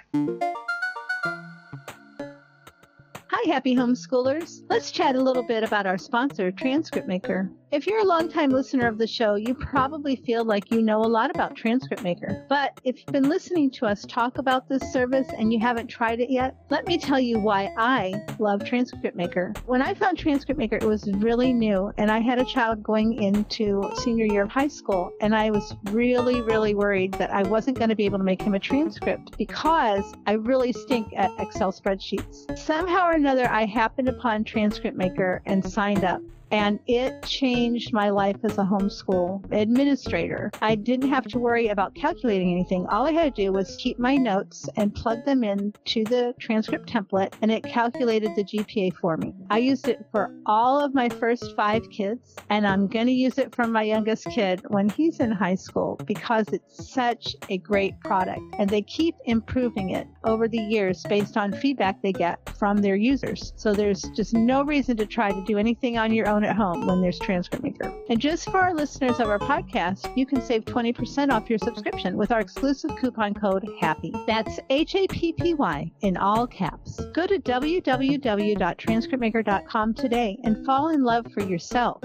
Hi, 3.28 3.52
happy 3.52 3.76
homeschoolers. 3.76 4.62
Let's 4.70 4.92
chat 4.92 5.16
a 5.16 5.22
little 5.22 5.44
bit 5.44 5.64
about 5.64 5.86
our 5.86 5.98
sponsor, 5.98 6.52
Transcript 6.52 7.08
Maker. 7.08 7.50
If 7.76 7.86
you're 7.88 8.00
a 8.00 8.06
longtime 8.06 8.52
listener 8.52 8.88
of 8.88 8.98
the 8.98 9.06
show, 9.06 9.36
you 9.36 9.54
probably 9.54 10.16
feel 10.16 10.46
like 10.46 10.72
you 10.72 10.82
know 10.82 11.02
a 11.02 11.12
lot 11.12 11.30
about 11.30 11.58
Transcript 11.58 12.04
Maker. 12.04 12.46
But 12.48 12.80
if 12.86 13.00
you've 13.00 13.12
been 13.12 13.28
listening 13.28 13.70
to 13.72 13.86
us 13.86 14.06
talk 14.08 14.38
about 14.38 14.70
this 14.70 14.94
service 14.94 15.28
and 15.38 15.52
you 15.52 15.60
haven't 15.60 15.88
tried 15.88 16.22
it 16.22 16.30
yet, 16.30 16.56
let 16.70 16.88
me 16.88 16.98
tell 16.98 17.20
you 17.20 17.38
why 17.38 17.74
I 17.78 18.14
love 18.40 18.64
Transcript 18.64 19.18
Maker. 19.18 19.52
When 19.66 19.82
I 19.82 19.94
found 19.94 20.18
Transcript 20.18 20.58
Maker, 20.58 20.78
it 20.78 20.86
was 20.86 21.12
really 21.16 21.52
new, 21.52 21.92
and 21.98 22.10
I 22.10 22.22
had 22.22 22.40
a 22.40 22.46
child 22.46 22.82
going 22.82 23.22
into 23.22 23.92
senior 23.96 24.26
year 24.26 24.44
of 24.44 24.52
high 24.52 24.70
school, 24.70 25.12
and 25.20 25.36
I 25.36 25.50
was 25.50 25.76
really, 25.92 26.42
really 26.42 26.76
worried 26.76 27.14
that 27.16 27.30
I 27.30 27.44
wasn't 27.44 27.78
going 27.78 27.90
to 27.90 27.96
be 27.96 28.06
able 28.06 28.20
to 28.20 28.24
make 28.24 28.42
him 28.42 28.54
a 28.54 28.60
transcript 28.60 29.38
because 29.38 30.14
I 30.28 30.36
really 30.36 30.72
stink 30.72 31.12
at 31.14 31.30
Excel 31.40 31.74
spreadsheets. 31.74 32.58
Somehow 32.58 33.10
or 33.10 33.16
another, 33.16 33.50
I 33.50 33.66
happened 33.66 34.08
upon 34.08 34.46
Transcript 34.46 34.96
Maker 34.96 35.42
and 35.46 35.62
signed 35.70 36.06
up 36.06 36.22
and 36.56 36.80
it 36.88 37.22
changed 37.24 37.92
my 37.92 38.10
life 38.10 38.38
as 38.44 38.54
a 38.54 38.64
homeschool 38.64 39.44
administrator. 39.52 40.50
I 40.62 40.76
didn't 40.76 41.10
have 41.10 41.26
to 41.26 41.38
worry 41.38 41.68
about 41.68 41.94
calculating 41.96 42.50
anything. 42.54 42.86
All 42.88 43.06
I 43.06 43.12
had 43.12 43.36
to 43.36 43.44
do 43.44 43.52
was 43.52 43.76
keep 43.78 44.00
my 44.00 44.16
notes 44.16 44.70
and 44.78 44.96
plug 44.96 45.26
them 45.26 45.44
in 45.44 45.74
to 45.84 46.06
the 46.06 46.34
transcript 46.40 46.90
template, 46.90 47.34
and 47.42 47.52
it 47.52 47.62
calculated 47.64 48.38
the 48.38 48.46
GPA 48.46 48.96
for 48.96 49.18
me. 49.18 49.34
I 49.50 49.58
used 49.58 49.90
it 49.90 50.06
for 50.14 50.34
all 50.46 50.80
of 50.80 50.96
my 50.96 51.10
first 51.10 51.58
five 51.58 51.90
kids, 51.90 52.38
and 52.50 52.66
I'm 52.66 52.88
going 52.88 53.08
to 53.08 53.12
use 53.12 53.38
it 53.38 53.54
for 53.54 53.68
my 53.68 53.84
youngest 53.84 54.26
kid 54.28 54.62
when 54.70 54.88
he's 54.88 55.20
in 55.20 55.32
high 55.32 55.56
school 55.56 56.00
because 56.06 56.48
it's 56.54 56.90
such 56.90 57.36
a 57.50 57.58
great 57.58 58.00
product, 58.00 58.40
and 58.60 58.70
they 58.70 58.84
keep 58.84 59.16
improving 59.26 59.90
it 59.90 60.08
over 60.24 60.48
the 60.48 60.58
years 60.58 61.04
based 61.10 61.36
on 61.36 61.52
feedback 61.52 62.02
they 62.02 62.14
get 62.14 62.40
from 62.58 62.78
their 62.78 62.96
users. 62.96 63.52
So 63.58 63.74
there's 63.74 64.04
just 64.16 64.34
no 64.34 64.64
reason 64.64 64.96
to 64.98 65.06
try 65.06 65.32
to 65.32 65.44
do 65.44 65.58
anything 65.58 65.98
on 65.98 66.14
your 66.14 66.30
own 66.30 66.45
at 66.46 66.56
home 66.56 66.86
when 66.86 67.02
there's 67.02 67.20
Transcript 67.20 67.64
Maker. 67.64 67.94
And 68.10 68.20
just 68.20 68.50
for 68.50 68.60
our 68.60 68.74
listeners 68.74 69.20
of 69.20 69.28
our 69.28 69.40
podcast, 69.40 70.16
you 70.16 70.26
can 70.26 70.42
save 70.42 70.64
20% 70.66 71.32
off 71.32 71.50
your 71.50 71.60
subscription 71.60 72.16
with 72.16 72.32
our 72.32 72.40
exclusive 72.40 72.92
coupon 72.98 73.34
code 73.34 73.68
HAPPY. 73.82 74.14
That's 74.26 74.60
H 74.70 74.96
A 74.96 75.06
P 75.08 75.34
P 75.34 75.54
Y 75.54 75.92
in 76.02 76.16
all 76.18 76.48
caps. 76.48 77.04
Go 77.14 77.28
to 77.28 77.40
www.transcriptmaker.com 77.40 79.94
today 79.94 80.40
and 80.44 80.66
fall 80.66 80.90
in 80.90 81.04
love 81.04 81.28
for 81.34 81.44
yourself. 81.44 82.02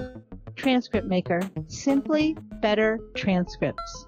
Transcript 0.55 1.07
Maker, 1.07 1.41
simply 1.67 2.37
better 2.61 2.99
transcripts. 3.15 4.05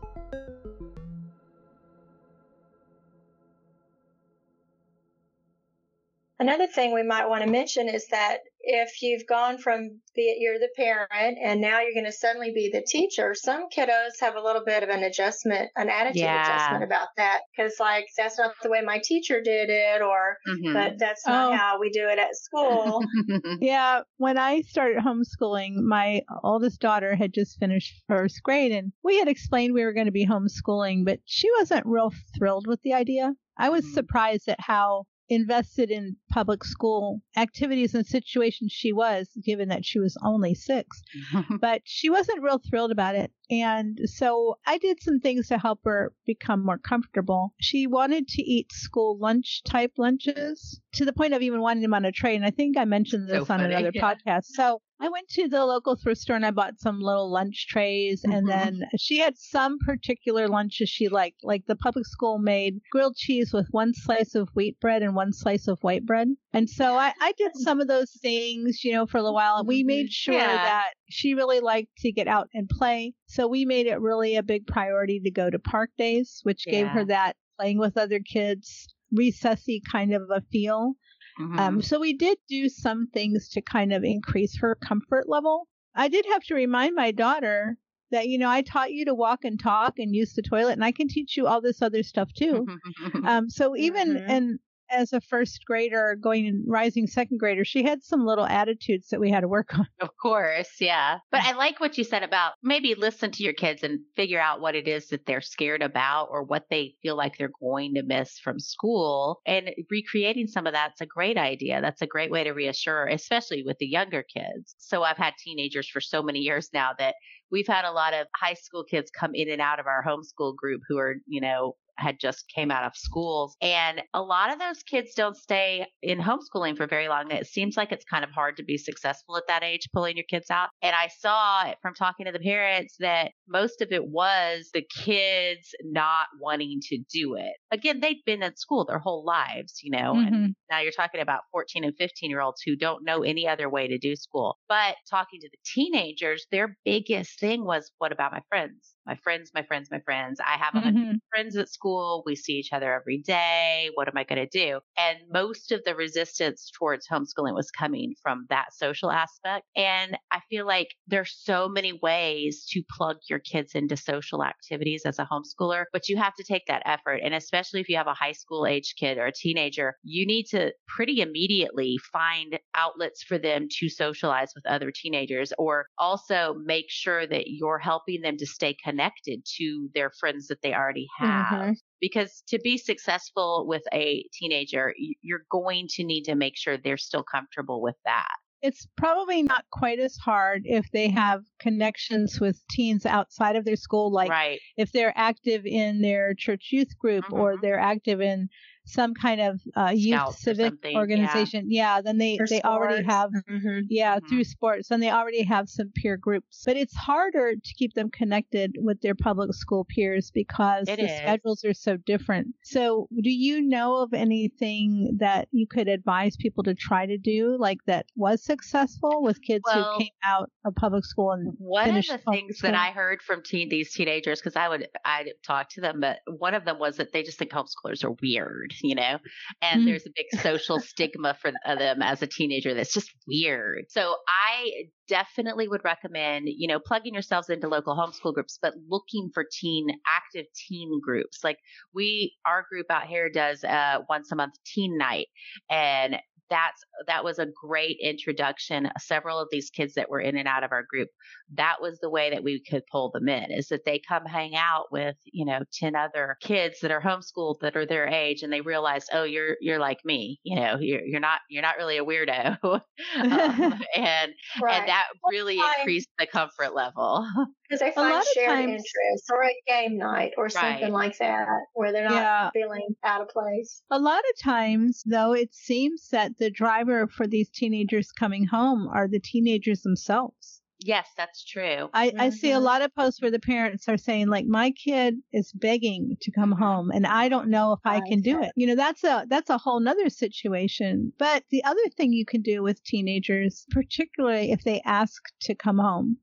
Another 6.39 6.67
thing 6.67 6.93
we 6.93 7.03
might 7.03 7.27
want 7.27 7.45
to 7.45 7.49
mention 7.49 7.87
is 7.87 8.07
that 8.07 8.39
if 8.63 9.01
you've 9.01 9.27
gone 9.27 9.57
from 9.57 9.99
the, 10.15 10.21
you're 10.39 10.57
the 10.57 10.69
parent 10.77 11.37
and 11.43 11.59
now 11.59 11.81
you're 11.81 11.93
going 11.93 12.05
to 12.05 12.11
suddenly 12.13 12.51
be 12.53 12.69
the 12.71 12.81
teacher, 12.81 13.35
some 13.35 13.67
kiddos 13.69 14.19
have 14.21 14.35
a 14.35 14.41
little 14.41 14.63
bit 14.65 14.83
of 14.83 14.89
an 14.89 15.03
adjustment, 15.03 15.69
an 15.75 15.89
attitude 15.89 16.21
yeah. 16.21 16.45
adjustment 16.45 16.83
about 16.85 17.09
that. 17.17 17.41
Cause 17.57 17.73
like, 17.79 18.05
that's 18.17 18.37
not 18.37 18.53
the 18.63 18.69
way 18.69 18.81
my 18.81 19.01
teacher 19.03 19.41
did 19.41 19.69
it 19.69 20.01
or, 20.01 20.37
mm-hmm. 20.47 20.73
but 20.73 20.97
that's 20.97 21.27
not 21.27 21.51
oh. 21.51 21.55
how 21.55 21.79
we 21.79 21.89
do 21.89 22.07
it 22.07 22.17
at 22.17 22.35
school. 22.37 23.03
yeah. 23.59 24.01
When 24.17 24.37
I 24.37 24.61
started 24.61 25.03
homeschooling, 25.03 25.75
my 25.75 26.21
oldest 26.43 26.79
daughter 26.79 27.15
had 27.15 27.33
just 27.33 27.59
finished 27.59 28.01
first 28.07 28.41
grade 28.43 28.71
and 28.71 28.93
we 29.03 29.19
had 29.19 29.27
explained 29.27 29.73
we 29.73 29.83
were 29.83 29.93
going 29.93 30.05
to 30.05 30.11
be 30.11 30.25
homeschooling, 30.25 31.03
but 31.03 31.19
she 31.25 31.49
wasn't 31.59 31.85
real 31.85 32.11
thrilled 32.37 32.65
with 32.65 32.81
the 32.83 32.93
idea. 32.93 33.33
I 33.57 33.69
was 33.69 33.83
mm-hmm. 33.83 33.93
surprised 33.93 34.47
at 34.47 34.59
how 34.59 35.05
invested 35.33 35.91
in 35.91 36.15
public 36.31 36.63
school 36.63 37.21
activities 37.37 37.93
and 37.93 38.05
situations 38.05 38.71
she 38.71 38.93
was, 38.93 39.29
given 39.43 39.69
that 39.69 39.85
she 39.85 39.99
was 39.99 40.17
only 40.23 40.53
six. 40.53 41.01
but 41.61 41.81
she 41.85 42.09
wasn't 42.09 42.41
real 42.41 42.59
thrilled 42.59 42.91
about 42.91 43.15
it. 43.15 43.31
And 43.49 43.99
so 44.05 44.57
I 44.65 44.77
did 44.77 45.01
some 45.01 45.19
things 45.19 45.47
to 45.47 45.57
help 45.57 45.81
her 45.83 46.13
become 46.25 46.65
more 46.65 46.77
comfortable. 46.77 47.53
She 47.59 47.87
wanted 47.87 48.27
to 48.29 48.41
eat 48.41 48.71
school 48.71 49.17
lunch 49.19 49.61
type 49.63 49.93
lunches 49.97 50.79
to 50.93 51.05
the 51.05 51.13
point 51.13 51.33
of 51.33 51.41
even 51.41 51.61
wanting 51.61 51.83
them 51.83 51.93
on 51.93 52.05
a 52.05 52.11
tray. 52.11 52.35
And 52.35 52.45
I 52.45 52.51
think 52.51 52.77
I 52.77 52.85
mentioned 52.85 53.27
this 53.27 53.35
so 53.47 53.53
on 53.53 53.59
funny, 53.59 53.73
another 53.73 53.91
yeah. 53.93 54.13
podcast. 54.15 54.45
So 54.45 54.81
I 55.03 55.09
went 55.09 55.27
to 55.31 55.49
the 55.49 55.65
local 55.65 55.97
thrift 55.97 56.21
store 56.21 56.37
and 56.37 56.45
I 56.45 56.51
bought 56.51 56.79
some 56.79 57.01
little 57.01 57.29
lunch 57.29 57.67
trays. 57.67 58.23
Mm-hmm. 58.23 58.31
And 58.31 58.47
then 58.47 58.83
she 58.97 59.19
had 59.19 59.37
some 59.37 59.77
particular 59.85 60.47
lunches 60.47 60.87
she 60.87 61.09
liked. 61.09 61.43
Like 61.43 61.65
the 61.67 61.75
public 61.75 62.05
school 62.05 62.39
made 62.39 62.79
grilled 62.89 63.17
cheese 63.17 63.51
with 63.51 63.67
one 63.71 63.93
slice 63.93 64.33
of 64.33 64.47
wheat 64.55 64.79
bread 64.79 65.03
and 65.03 65.13
one 65.13 65.33
slice 65.33 65.67
of 65.67 65.77
white 65.81 66.05
bread. 66.05 66.29
And 66.53 66.69
so 66.69 66.95
I, 66.95 67.11
I 67.19 67.33
did 67.37 67.51
some 67.55 67.81
of 67.81 67.89
those 67.89 68.11
things, 68.21 68.81
you 68.85 68.93
know, 68.93 69.05
for 69.05 69.17
a 69.17 69.21
little 69.21 69.35
while. 69.35 69.57
And 69.57 69.67
we 69.67 69.83
made 69.83 70.09
sure 70.09 70.35
yeah. 70.35 70.55
that 70.55 70.91
she 71.09 71.33
really 71.33 71.59
liked 71.59 71.97
to 71.97 72.13
get 72.13 72.29
out 72.29 72.47
and 72.53 72.69
play. 72.69 73.13
So 73.25 73.45
we 73.45 73.65
made 73.65 73.87
it 73.87 73.99
really 73.99 74.37
a 74.37 74.43
big 74.43 74.65
priority 74.67 75.19
to 75.19 75.31
go 75.31 75.49
to 75.49 75.59
park 75.59 75.89
days, 75.97 76.39
which 76.43 76.63
yeah. 76.65 76.71
gave 76.71 76.87
her 76.87 77.03
that 77.05 77.35
playing 77.59 77.77
with 77.77 77.97
other 77.97 78.19
kids, 78.21 78.87
recessy 79.11 79.81
kind 79.91 80.13
of 80.13 80.29
a 80.33 80.41
feel. 80.49 80.93
Mm-hmm. 81.39 81.59
Um, 81.59 81.81
so 81.81 81.99
we 81.99 82.13
did 82.13 82.37
do 82.47 82.69
some 82.69 83.07
things 83.07 83.49
to 83.49 83.61
kind 83.61 83.93
of 83.93 84.03
increase 84.03 84.57
her 84.57 84.75
comfort 84.75 85.27
level. 85.27 85.67
I 85.95 86.07
did 86.07 86.25
have 86.31 86.43
to 86.45 86.55
remind 86.55 86.95
my 86.95 87.11
daughter 87.11 87.77
that 88.11 88.27
you 88.27 88.37
know 88.37 88.49
I 88.49 88.61
taught 88.61 88.91
you 88.91 89.05
to 89.05 89.13
walk 89.13 89.43
and 89.43 89.59
talk 89.59 89.99
and 89.99 90.15
use 90.15 90.33
the 90.33 90.41
toilet, 90.41 90.73
and 90.73 90.85
I 90.85 90.91
can 90.91 91.07
teach 91.07 91.35
you 91.35 91.47
all 91.47 91.61
this 91.61 91.81
other 91.81 92.03
stuff 92.03 92.31
too. 92.33 92.67
um, 93.25 93.49
so 93.49 93.75
even 93.75 94.15
mm-hmm. 94.15 94.29
and 94.29 94.59
as 94.93 95.13
a 95.13 95.21
first 95.21 95.65
grader 95.65 96.15
going 96.21 96.47
and 96.47 96.63
rising 96.67 97.07
second 97.07 97.39
grader, 97.39 97.65
she 97.65 97.83
had 97.83 98.03
some 98.03 98.25
little 98.25 98.45
attitudes 98.45 99.09
that 99.09 99.19
we 99.19 99.31
had 99.31 99.41
to 99.41 99.47
work 99.47 99.77
on. 99.77 99.87
Of 99.99 100.09
course, 100.21 100.69
yeah. 100.79 101.19
But 101.31 101.41
I 101.43 101.53
like 101.53 101.79
what 101.79 101.97
you 101.97 102.03
said 102.03 102.23
about 102.23 102.53
maybe 102.61 102.95
listen 102.95 103.31
to 103.31 103.43
your 103.43 103.53
kids 103.53 103.83
and 103.83 103.99
figure 104.15 104.39
out 104.39 104.61
what 104.61 104.75
it 104.75 104.87
is 104.87 105.07
that 105.09 105.25
they're 105.25 105.41
scared 105.41 105.81
about 105.81 106.27
or 106.31 106.43
what 106.43 106.65
they 106.69 106.95
feel 107.01 107.15
like 107.15 107.37
they're 107.37 107.51
going 107.61 107.95
to 107.95 108.03
miss 108.03 108.39
from 108.39 108.59
school. 108.59 109.41
And 109.45 109.69
recreating 109.89 110.47
some 110.47 110.67
of 110.67 110.73
that's 110.73 111.01
a 111.01 111.05
great 111.05 111.37
idea. 111.37 111.81
That's 111.81 112.01
a 112.01 112.07
great 112.07 112.31
way 112.31 112.43
to 112.43 112.51
reassure, 112.51 113.07
especially 113.07 113.63
with 113.65 113.77
the 113.79 113.87
younger 113.87 114.23
kids. 114.23 114.75
So 114.77 115.03
I've 115.03 115.17
had 115.17 115.33
teenagers 115.37 115.87
for 115.87 116.01
so 116.01 116.21
many 116.21 116.39
years 116.39 116.69
now 116.73 116.91
that 116.99 117.15
we've 117.51 117.67
had 117.67 117.85
a 117.85 117.91
lot 117.91 118.13
of 118.13 118.27
high 118.35 118.55
school 118.55 118.83
kids 118.83 119.11
come 119.11 119.31
in 119.33 119.49
and 119.49 119.61
out 119.61 119.79
of 119.79 119.87
our 119.87 120.03
homeschool 120.03 120.55
group 120.55 120.81
who 120.87 120.97
are, 120.97 121.15
you 121.27 121.39
know, 121.41 121.75
had 121.97 122.19
just 122.19 122.45
came 122.53 122.71
out 122.71 122.85
of 122.85 122.93
schools. 122.95 123.55
And 123.61 124.01
a 124.13 124.21
lot 124.21 124.51
of 124.51 124.59
those 124.59 124.83
kids 124.83 125.13
don't 125.15 125.37
stay 125.37 125.85
in 126.01 126.19
homeschooling 126.19 126.77
for 126.77 126.87
very 126.87 127.07
long. 127.07 127.31
It 127.31 127.47
seems 127.47 127.77
like 127.77 127.91
it's 127.91 128.05
kind 128.05 128.23
of 128.23 128.31
hard 128.31 128.57
to 128.57 128.63
be 128.63 128.77
successful 128.77 129.37
at 129.37 129.43
that 129.47 129.63
age, 129.63 129.89
pulling 129.93 130.17
your 130.17 130.25
kids 130.29 130.49
out. 130.49 130.69
And 130.81 130.95
I 130.95 131.09
saw 131.19 131.73
from 131.81 131.93
talking 131.93 132.25
to 132.25 132.31
the 132.31 132.39
parents 132.39 132.95
that 132.99 133.31
most 133.47 133.81
of 133.81 133.91
it 133.91 134.05
was 134.07 134.69
the 134.73 134.85
kids 135.03 135.69
not 135.83 136.27
wanting 136.39 136.79
to 136.89 136.99
do 137.11 137.35
it. 137.35 137.53
Again, 137.71 137.99
they've 137.99 138.23
been 138.25 138.43
at 138.43 138.59
school 138.59 138.85
their 138.85 138.99
whole 138.99 139.23
lives, 139.25 139.79
you 139.83 139.91
know, 139.91 140.13
mm-hmm. 140.13 140.33
and 140.33 140.55
now 140.69 140.79
you're 140.79 140.91
talking 140.91 141.21
about 141.21 141.41
14 141.51 141.83
and 141.83 141.93
15 141.97 142.29
year 142.29 142.41
olds 142.41 142.61
who 142.65 142.75
don't 142.75 143.03
know 143.03 143.23
any 143.23 143.47
other 143.47 143.69
way 143.69 143.87
to 143.87 143.97
do 143.97 144.15
school. 144.15 144.57
But 144.67 144.95
talking 145.09 145.39
to 145.41 145.49
the 145.49 145.57
teenagers, 145.73 146.45
their 146.51 146.77
biggest 146.85 147.39
thing 147.39 147.65
was, 147.65 147.91
what 147.97 148.11
about 148.11 148.31
my 148.31 148.41
friends? 148.49 148.92
My 149.05 149.15
friends, 149.15 149.51
my 149.53 149.63
friends, 149.63 149.89
my 149.91 149.99
friends. 149.99 150.39
I 150.39 150.57
have 150.57 150.75
a 150.75 150.87
mm-hmm. 150.87 151.11
friends 151.29 151.57
at 151.57 151.69
school. 151.69 152.23
We 152.25 152.35
see 152.35 152.53
each 152.53 152.71
other 152.71 152.93
every 152.93 153.17
day. 153.17 153.89
What 153.95 154.07
am 154.07 154.17
I 154.17 154.23
going 154.23 154.47
to 154.47 154.47
do? 154.47 154.79
And 154.97 155.17
most 155.31 155.71
of 155.71 155.83
the 155.83 155.95
resistance 155.95 156.71
towards 156.77 157.07
homeschooling 157.07 157.53
was 157.53 157.69
coming 157.71 158.13
from 158.21 158.45
that 158.49 158.73
social 158.73 159.11
aspect. 159.11 159.65
And 159.75 160.17
I 160.31 160.39
feel 160.49 160.65
like 160.65 160.89
there's 161.07 161.35
so 161.37 161.67
many 161.67 161.99
ways 162.01 162.65
to 162.71 162.81
plug 162.89 163.17
your 163.29 163.39
kids 163.39 163.75
into 163.75 163.97
social 163.97 164.43
activities 164.43 165.03
as 165.05 165.19
a 165.19 165.27
homeschooler, 165.29 165.85
but 165.91 166.07
you 166.07 166.17
have 166.17 166.35
to 166.35 166.43
take 166.43 166.63
that 166.67 166.83
effort. 166.85 167.19
And 167.23 167.33
especially 167.33 167.81
if 167.81 167.89
you 167.89 167.97
have 167.97 168.07
a 168.07 168.13
high 168.13 168.31
school 168.31 168.65
age 168.65 168.95
kid 168.97 169.17
or 169.17 169.25
a 169.25 169.33
teenager, 169.33 169.95
you 170.03 170.25
need 170.25 170.45
to 170.51 170.71
pretty 170.87 171.21
immediately 171.21 171.97
find 172.11 172.57
outlets 172.75 173.23
for 173.23 173.37
them 173.37 173.67
to 173.79 173.89
socialize 173.89 174.53
with 174.55 174.65
other 174.65 174.91
teenagers 174.91 175.51
or 175.57 175.87
also 175.97 176.55
make 176.63 176.85
sure 176.87 177.27
that 177.27 177.47
you're 177.47 177.79
helping 177.79 178.21
them 178.21 178.37
to 178.37 178.45
stay 178.45 178.73
connected 178.73 178.92
to 178.97 179.89
their 179.93 180.11
friends 180.19 180.47
that 180.47 180.61
they 180.61 180.73
already 180.73 181.07
have. 181.17 181.45
Mm-hmm. 181.45 181.71
Because 182.01 182.43
to 182.49 182.59
be 182.59 182.77
successful 182.77 183.65
with 183.67 183.83
a 183.93 184.25
teenager, 184.33 184.93
you're 185.21 185.45
going 185.49 185.87
to 185.91 186.03
need 186.03 186.23
to 186.23 186.35
make 186.35 186.57
sure 186.57 186.77
they're 186.77 186.97
still 186.97 187.23
comfortable 187.23 187.81
with 187.81 187.95
that 188.05 188.27
it's 188.63 188.87
probably 188.95 189.43
not 189.43 189.65
quite 189.71 189.99
as 189.99 190.15
hard 190.15 190.61
if 190.63 190.89
they 190.91 191.09
have 191.09 191.43
connections 191.59 192.39
with 192.39 192.65
teens 192.69 193.05
outside 193.05 193.57
of 193.57 193.65
their 193.65 193.75
school 193.75 194.11
like 194.11 194.29
right. 194.29 194.59
if 194.77 194.91
they're 194.93 195.13
active 195.17 195.65
in 195.65 196.01
their 196.01 196.33
church 196.33 196.69
youth 196.71 196.97
group 196.97 197.25
mm-hmm. 197.25 197.39
or 197.39 197.57
they're 197.61 197.79
active 197.79 198.21
in 198.21 198.47
some 198.85 199.13
kind 199.13 199.41
of 199.41 199.61
uh, 199.75 199.91
youth 199.93 200.37
civic 200.37 200.73
organization, 200.95 201.65
yeah. 201.69 201.95
yeah, 201.95 202.01
then 202.01 202.17
they 202.17 202.37
they 202.37 202.59
sports. 202.59 202.65
already 202.65 203.03
have 203.03 203.29
mm-hmm. 203.49 203.79
yeah 203.89 204.17
mm-hmm. 204.17 204.27
through 204.27 204.43
sports, 204.43 204.91
and 204.91 205.01
they 205.01 205.09
already 205.09 205.43
have 205.43 205.69
some 205.69 205.91
peer 205.95 206.17
groups. 206.17 206.63
But 206.65 206.77
it's 206.77 206.95
harder 206.95 207.53
to 207.53 207.73
keep 207.77 207.93
them 207.93 208.09
connected 208.09 208.75
with 208.79 209.01
their 209.01 209.15
public 209.15 209.53
school 209.53 209.85
peers 209.85 210.31
because 210.33 210.87
it 210.87 210.97
the 210.97 211.05
is. 211.05 211.17
schedules 211.17 211.63
are 211.63 211.73
so 211.73 211.97
different. 211.97 212.47
So, 212.63 213.07
do 213.21 213.29
you 213.29 213.61
know 213.61 213.97
of 213.97 214.13
anything 214.13 215.17
that 215.19 215.47
you 215.51 215.65
could 215.67 215.87
advise 215.87 216.35
people 216.35 216.63
to 216.63 216.75
try 216.75 217.05
to 217.05 217.17
do, 217.17 217.57
like 217.59 217.79
that 217.87 218.05
was 218.15 218.43
successful 218.43 219.23
with 219.23 219.41
kids 219.41 219.63
well, 219.65 219.93
who 219.93 219.99
came 219.99 220.09
out 220.23 220.51
of 220.65 220.75
public 220.75 221.05
school 221.05 221.31
and 221.31 221.53
one 221.57 221.89
of 221.89 222.05
the 222.05 222.19
things 222.31 222.57
school? 222.57 222.71
that 222.71 222.75
I 222.75 222.91
heard 222.91 223.21
from 223.21 223.43
teen, 223.43 223.69
these 223.69 223.93
teenagers 223.93 224.39
because 224.39 224.55
I 224.55 224.67
would 224.67 224.87
I 225.05 225.27
talk 225.45 225.69
to 225.71 225.81
them, 225.81 226.01
but 226.01 226.19
one 226.27 226.53
of 226.53 226.65
them 226.65 226.79
was 226.79 226.97
that 226.97 227.13
they 227.13 227.23
just 227.23 227.39
think 227.39 227.51
homeschoolers 227.51 228.03
are 228.03 228.15
weird 228.21 228.72
you 228.83 228.95
know, 228.95 229.17
and 229.61 229.79
mm-hmm. 229.79 229.85
there's 229.85 230.05
a 230.05 230.11
big 230.15 230.41
social 230.41 230.79
stigma 230.79 231.35
for 231.41 231.51
them 231.51 232.01
as 232.01 232.21
a 232.21 232.27
teenager 232.27 232.73
that's 232.73 232.93
just 232.93 233.11
weird. 233.27 233.85
So 233.89 234.15
I 234.27 234.87
definitely 235.07 235.67
would 235.67 235.83
recommend, 235.83 236.45
you 236.47 236.67
know, 236.67 236.79
plugging 236.79 237.13
yourselves 237.13 237.49
into 237.49 237.67
local 237.67 237.95
homeschool 237.95 238.33
groups, 238.33 238.57
but 238.61 238.73
looking 238.89 239.29
for 239.33 239.45
teen, 239.51 239.87
active 240.07 240.45
teen 240.55 240.99
groups. 241.03 241.43
Like 241.43 241.57
we, 241.93 242.35
our 242.45 242.65
group 242.69 242.87
out 242.89 243.05
here 243.05 243.29
does 243.29 243.63
uh, 243.63 243.99
once 244.09 244.31
a 244.31 244.35
month 244.35 244.53
teen 244.65 244.97
night 244.97 245.27
and 245.69 246.17
that's 246.53 246.83
that 247.07 247.23
was 247.23 247.39
a 247.39 247.47
great 247.47 247.97
introduction. 247.99 248.87
Several 248.99 249.39
of 249.39 249.47
these 249.51 249.71
kids 249.71 249.95
that 249.95 250.09
were 250.09 250.19
in 250.19 250.37
and 250.37 250.47
out 250.47 250.63
of 250.63 250.71
our 250.71 250.83
group, 250.87 251.09
that 251.55 251.77
was 251.81 251.97
the 251.99 252.11
way 252.11 252.29
that 252.29 252.43
we 252.43 252.61
could 252.61 252.83
pull 252.91 253.09
them 253.09 253.27
in 253.27 253.51
is 253.51 253.69
that 253.69 253.85
they 253.85 253.99
come 254.07 254.23
hang 254.25 254.55
out 254.55 254.91
with, 254.91 255.15
you 255.25 255.45
know, 255.45 255.61
10 255.73 255.95
other 255.95 256.37
kids 256.41 256.79
that 256.81 256.91
are 256.91 257.01
homeschooled 257.01 257.59
that 257.61 257.75
are 257.75 257.87
their 257.87 258.07
age 258.07 258.43
and 258.43 258.53
they 258.53 258.61
realize, 258.61 259.07
oh, 259.11 259.23
you're 259.23 259.57
you're 259.61 259.79
like 259.79 259.99
me, 260.05 260.39
you 260.43 260.55
know, 260.55 260.77
you're 260.79 261.03
you're 261.03 261.19
not 261.19 261.39
you're 261.49 261.63
not 261.63 261.77
really 261.77 261.97
a 261.97 262.05
weirdo. 262.05 262.57
um, 262.63 262.81
and 263.95 264.33
right. 264.61 264.75
and 264.75 264.87
that 264.87 265.05
really 265.31 265.59
increased 265.79 266.09
the 266.19 266.27
comfort 266.27 266.75
level. 266.75 267.27
Because 267.69 267.79
they 267.79 267.91
find 267.91 268.23
shared 268.35 268.49
times, 268.49 268.69
interest 268.69 269.31
or 269.31 269.43
a 269.45 269.53
game 269.65 269.97
night 269.97 270.33
or 270.37 270.47
something 270.47 270.93
right. 270.93 271.07
like 271.07 271.17
that 271.17 271.47
where 271.73 271.91
they're 271.91 272.07
not 272.07 272.13
yeah. 272.13 272.49
feeling 272.51 272.87
out 273.03 273.21
of 273.21 273.29
place. 273.29 273.81
A 273.89 273.97
lot 273.97 274.19
of 274.19 274.39
times 274.43 275.01
though 275.07 275.33
it 275.33 275.55
seems 275.55 276.09
that 276.09 276.37
the 276.43 276.51
driver 276.51 277.07
for 277.07 277.25
these 277.25 277.49
teenagers 277.49 278.11
coming 278.11 278.45
home 278.45 278.89
are 278.89 279.07
the 279.07 279.19
teenagers 279.19 279.81
themselves. 279.81 280.61
Yes, 280.85 281.07
that's 281.15 281.45
true. 281.45 281.89
I, 281.93 282.09
mm-hmm. 282.09 282.19
I 282.19 282.29
see 282.31 282.51
a 282.51 282.55
mm-hmm. 282.55 282.65
lot 282.65 282.81
of 282.81 282.93
posts 282.93 283.21
where 283.21 283.31
the 283.31 283.39
parents 283.39 283.87
are 283.87 283.95
saying, 283.95 284.27
like, 284.27 284.45
my 284.45 284.71
kid 284.71 285.15
is 285.31 285.53
begging 285.53 286.17
to 286.19 286.31
come 286.31 286.51
mm-hmm. 286.51 286.61
home 286.61 286.91
and 286.91 287.07
I 287.07 287.29
don't 287.29 287.47
know 287.47 287.71
if 287.71 287.79
I, 287.85 287.97
I 287.97 288.01
can 288.01 288.19
do 288.19 288.43
it. 288.43 288.51
You 288.57 288.67
know, 288.67 288.75
that's 288.75 289.05
a 289.05 289.25
that's 289.29 289.49
a 289.49 289.57
whole 289.57 289.79
nother 289.79 290.09
situation. 290.09 291.13
But 291.17 291.45
the 291.49 291.63
other 291.63 291.87
thing 291.95 292.11
you 292.11 292.25
can 292.25 292.41
do 292.41 292.61
with 292.61 292.83
teenagers, 292.83 293.65
particularly 293.71 294.51
if 294.51 294.65
they 294.65 294.81
ask 294.83 295.21
to 295.43 295.55
come 295.55 295.77
home, 295.77 296.17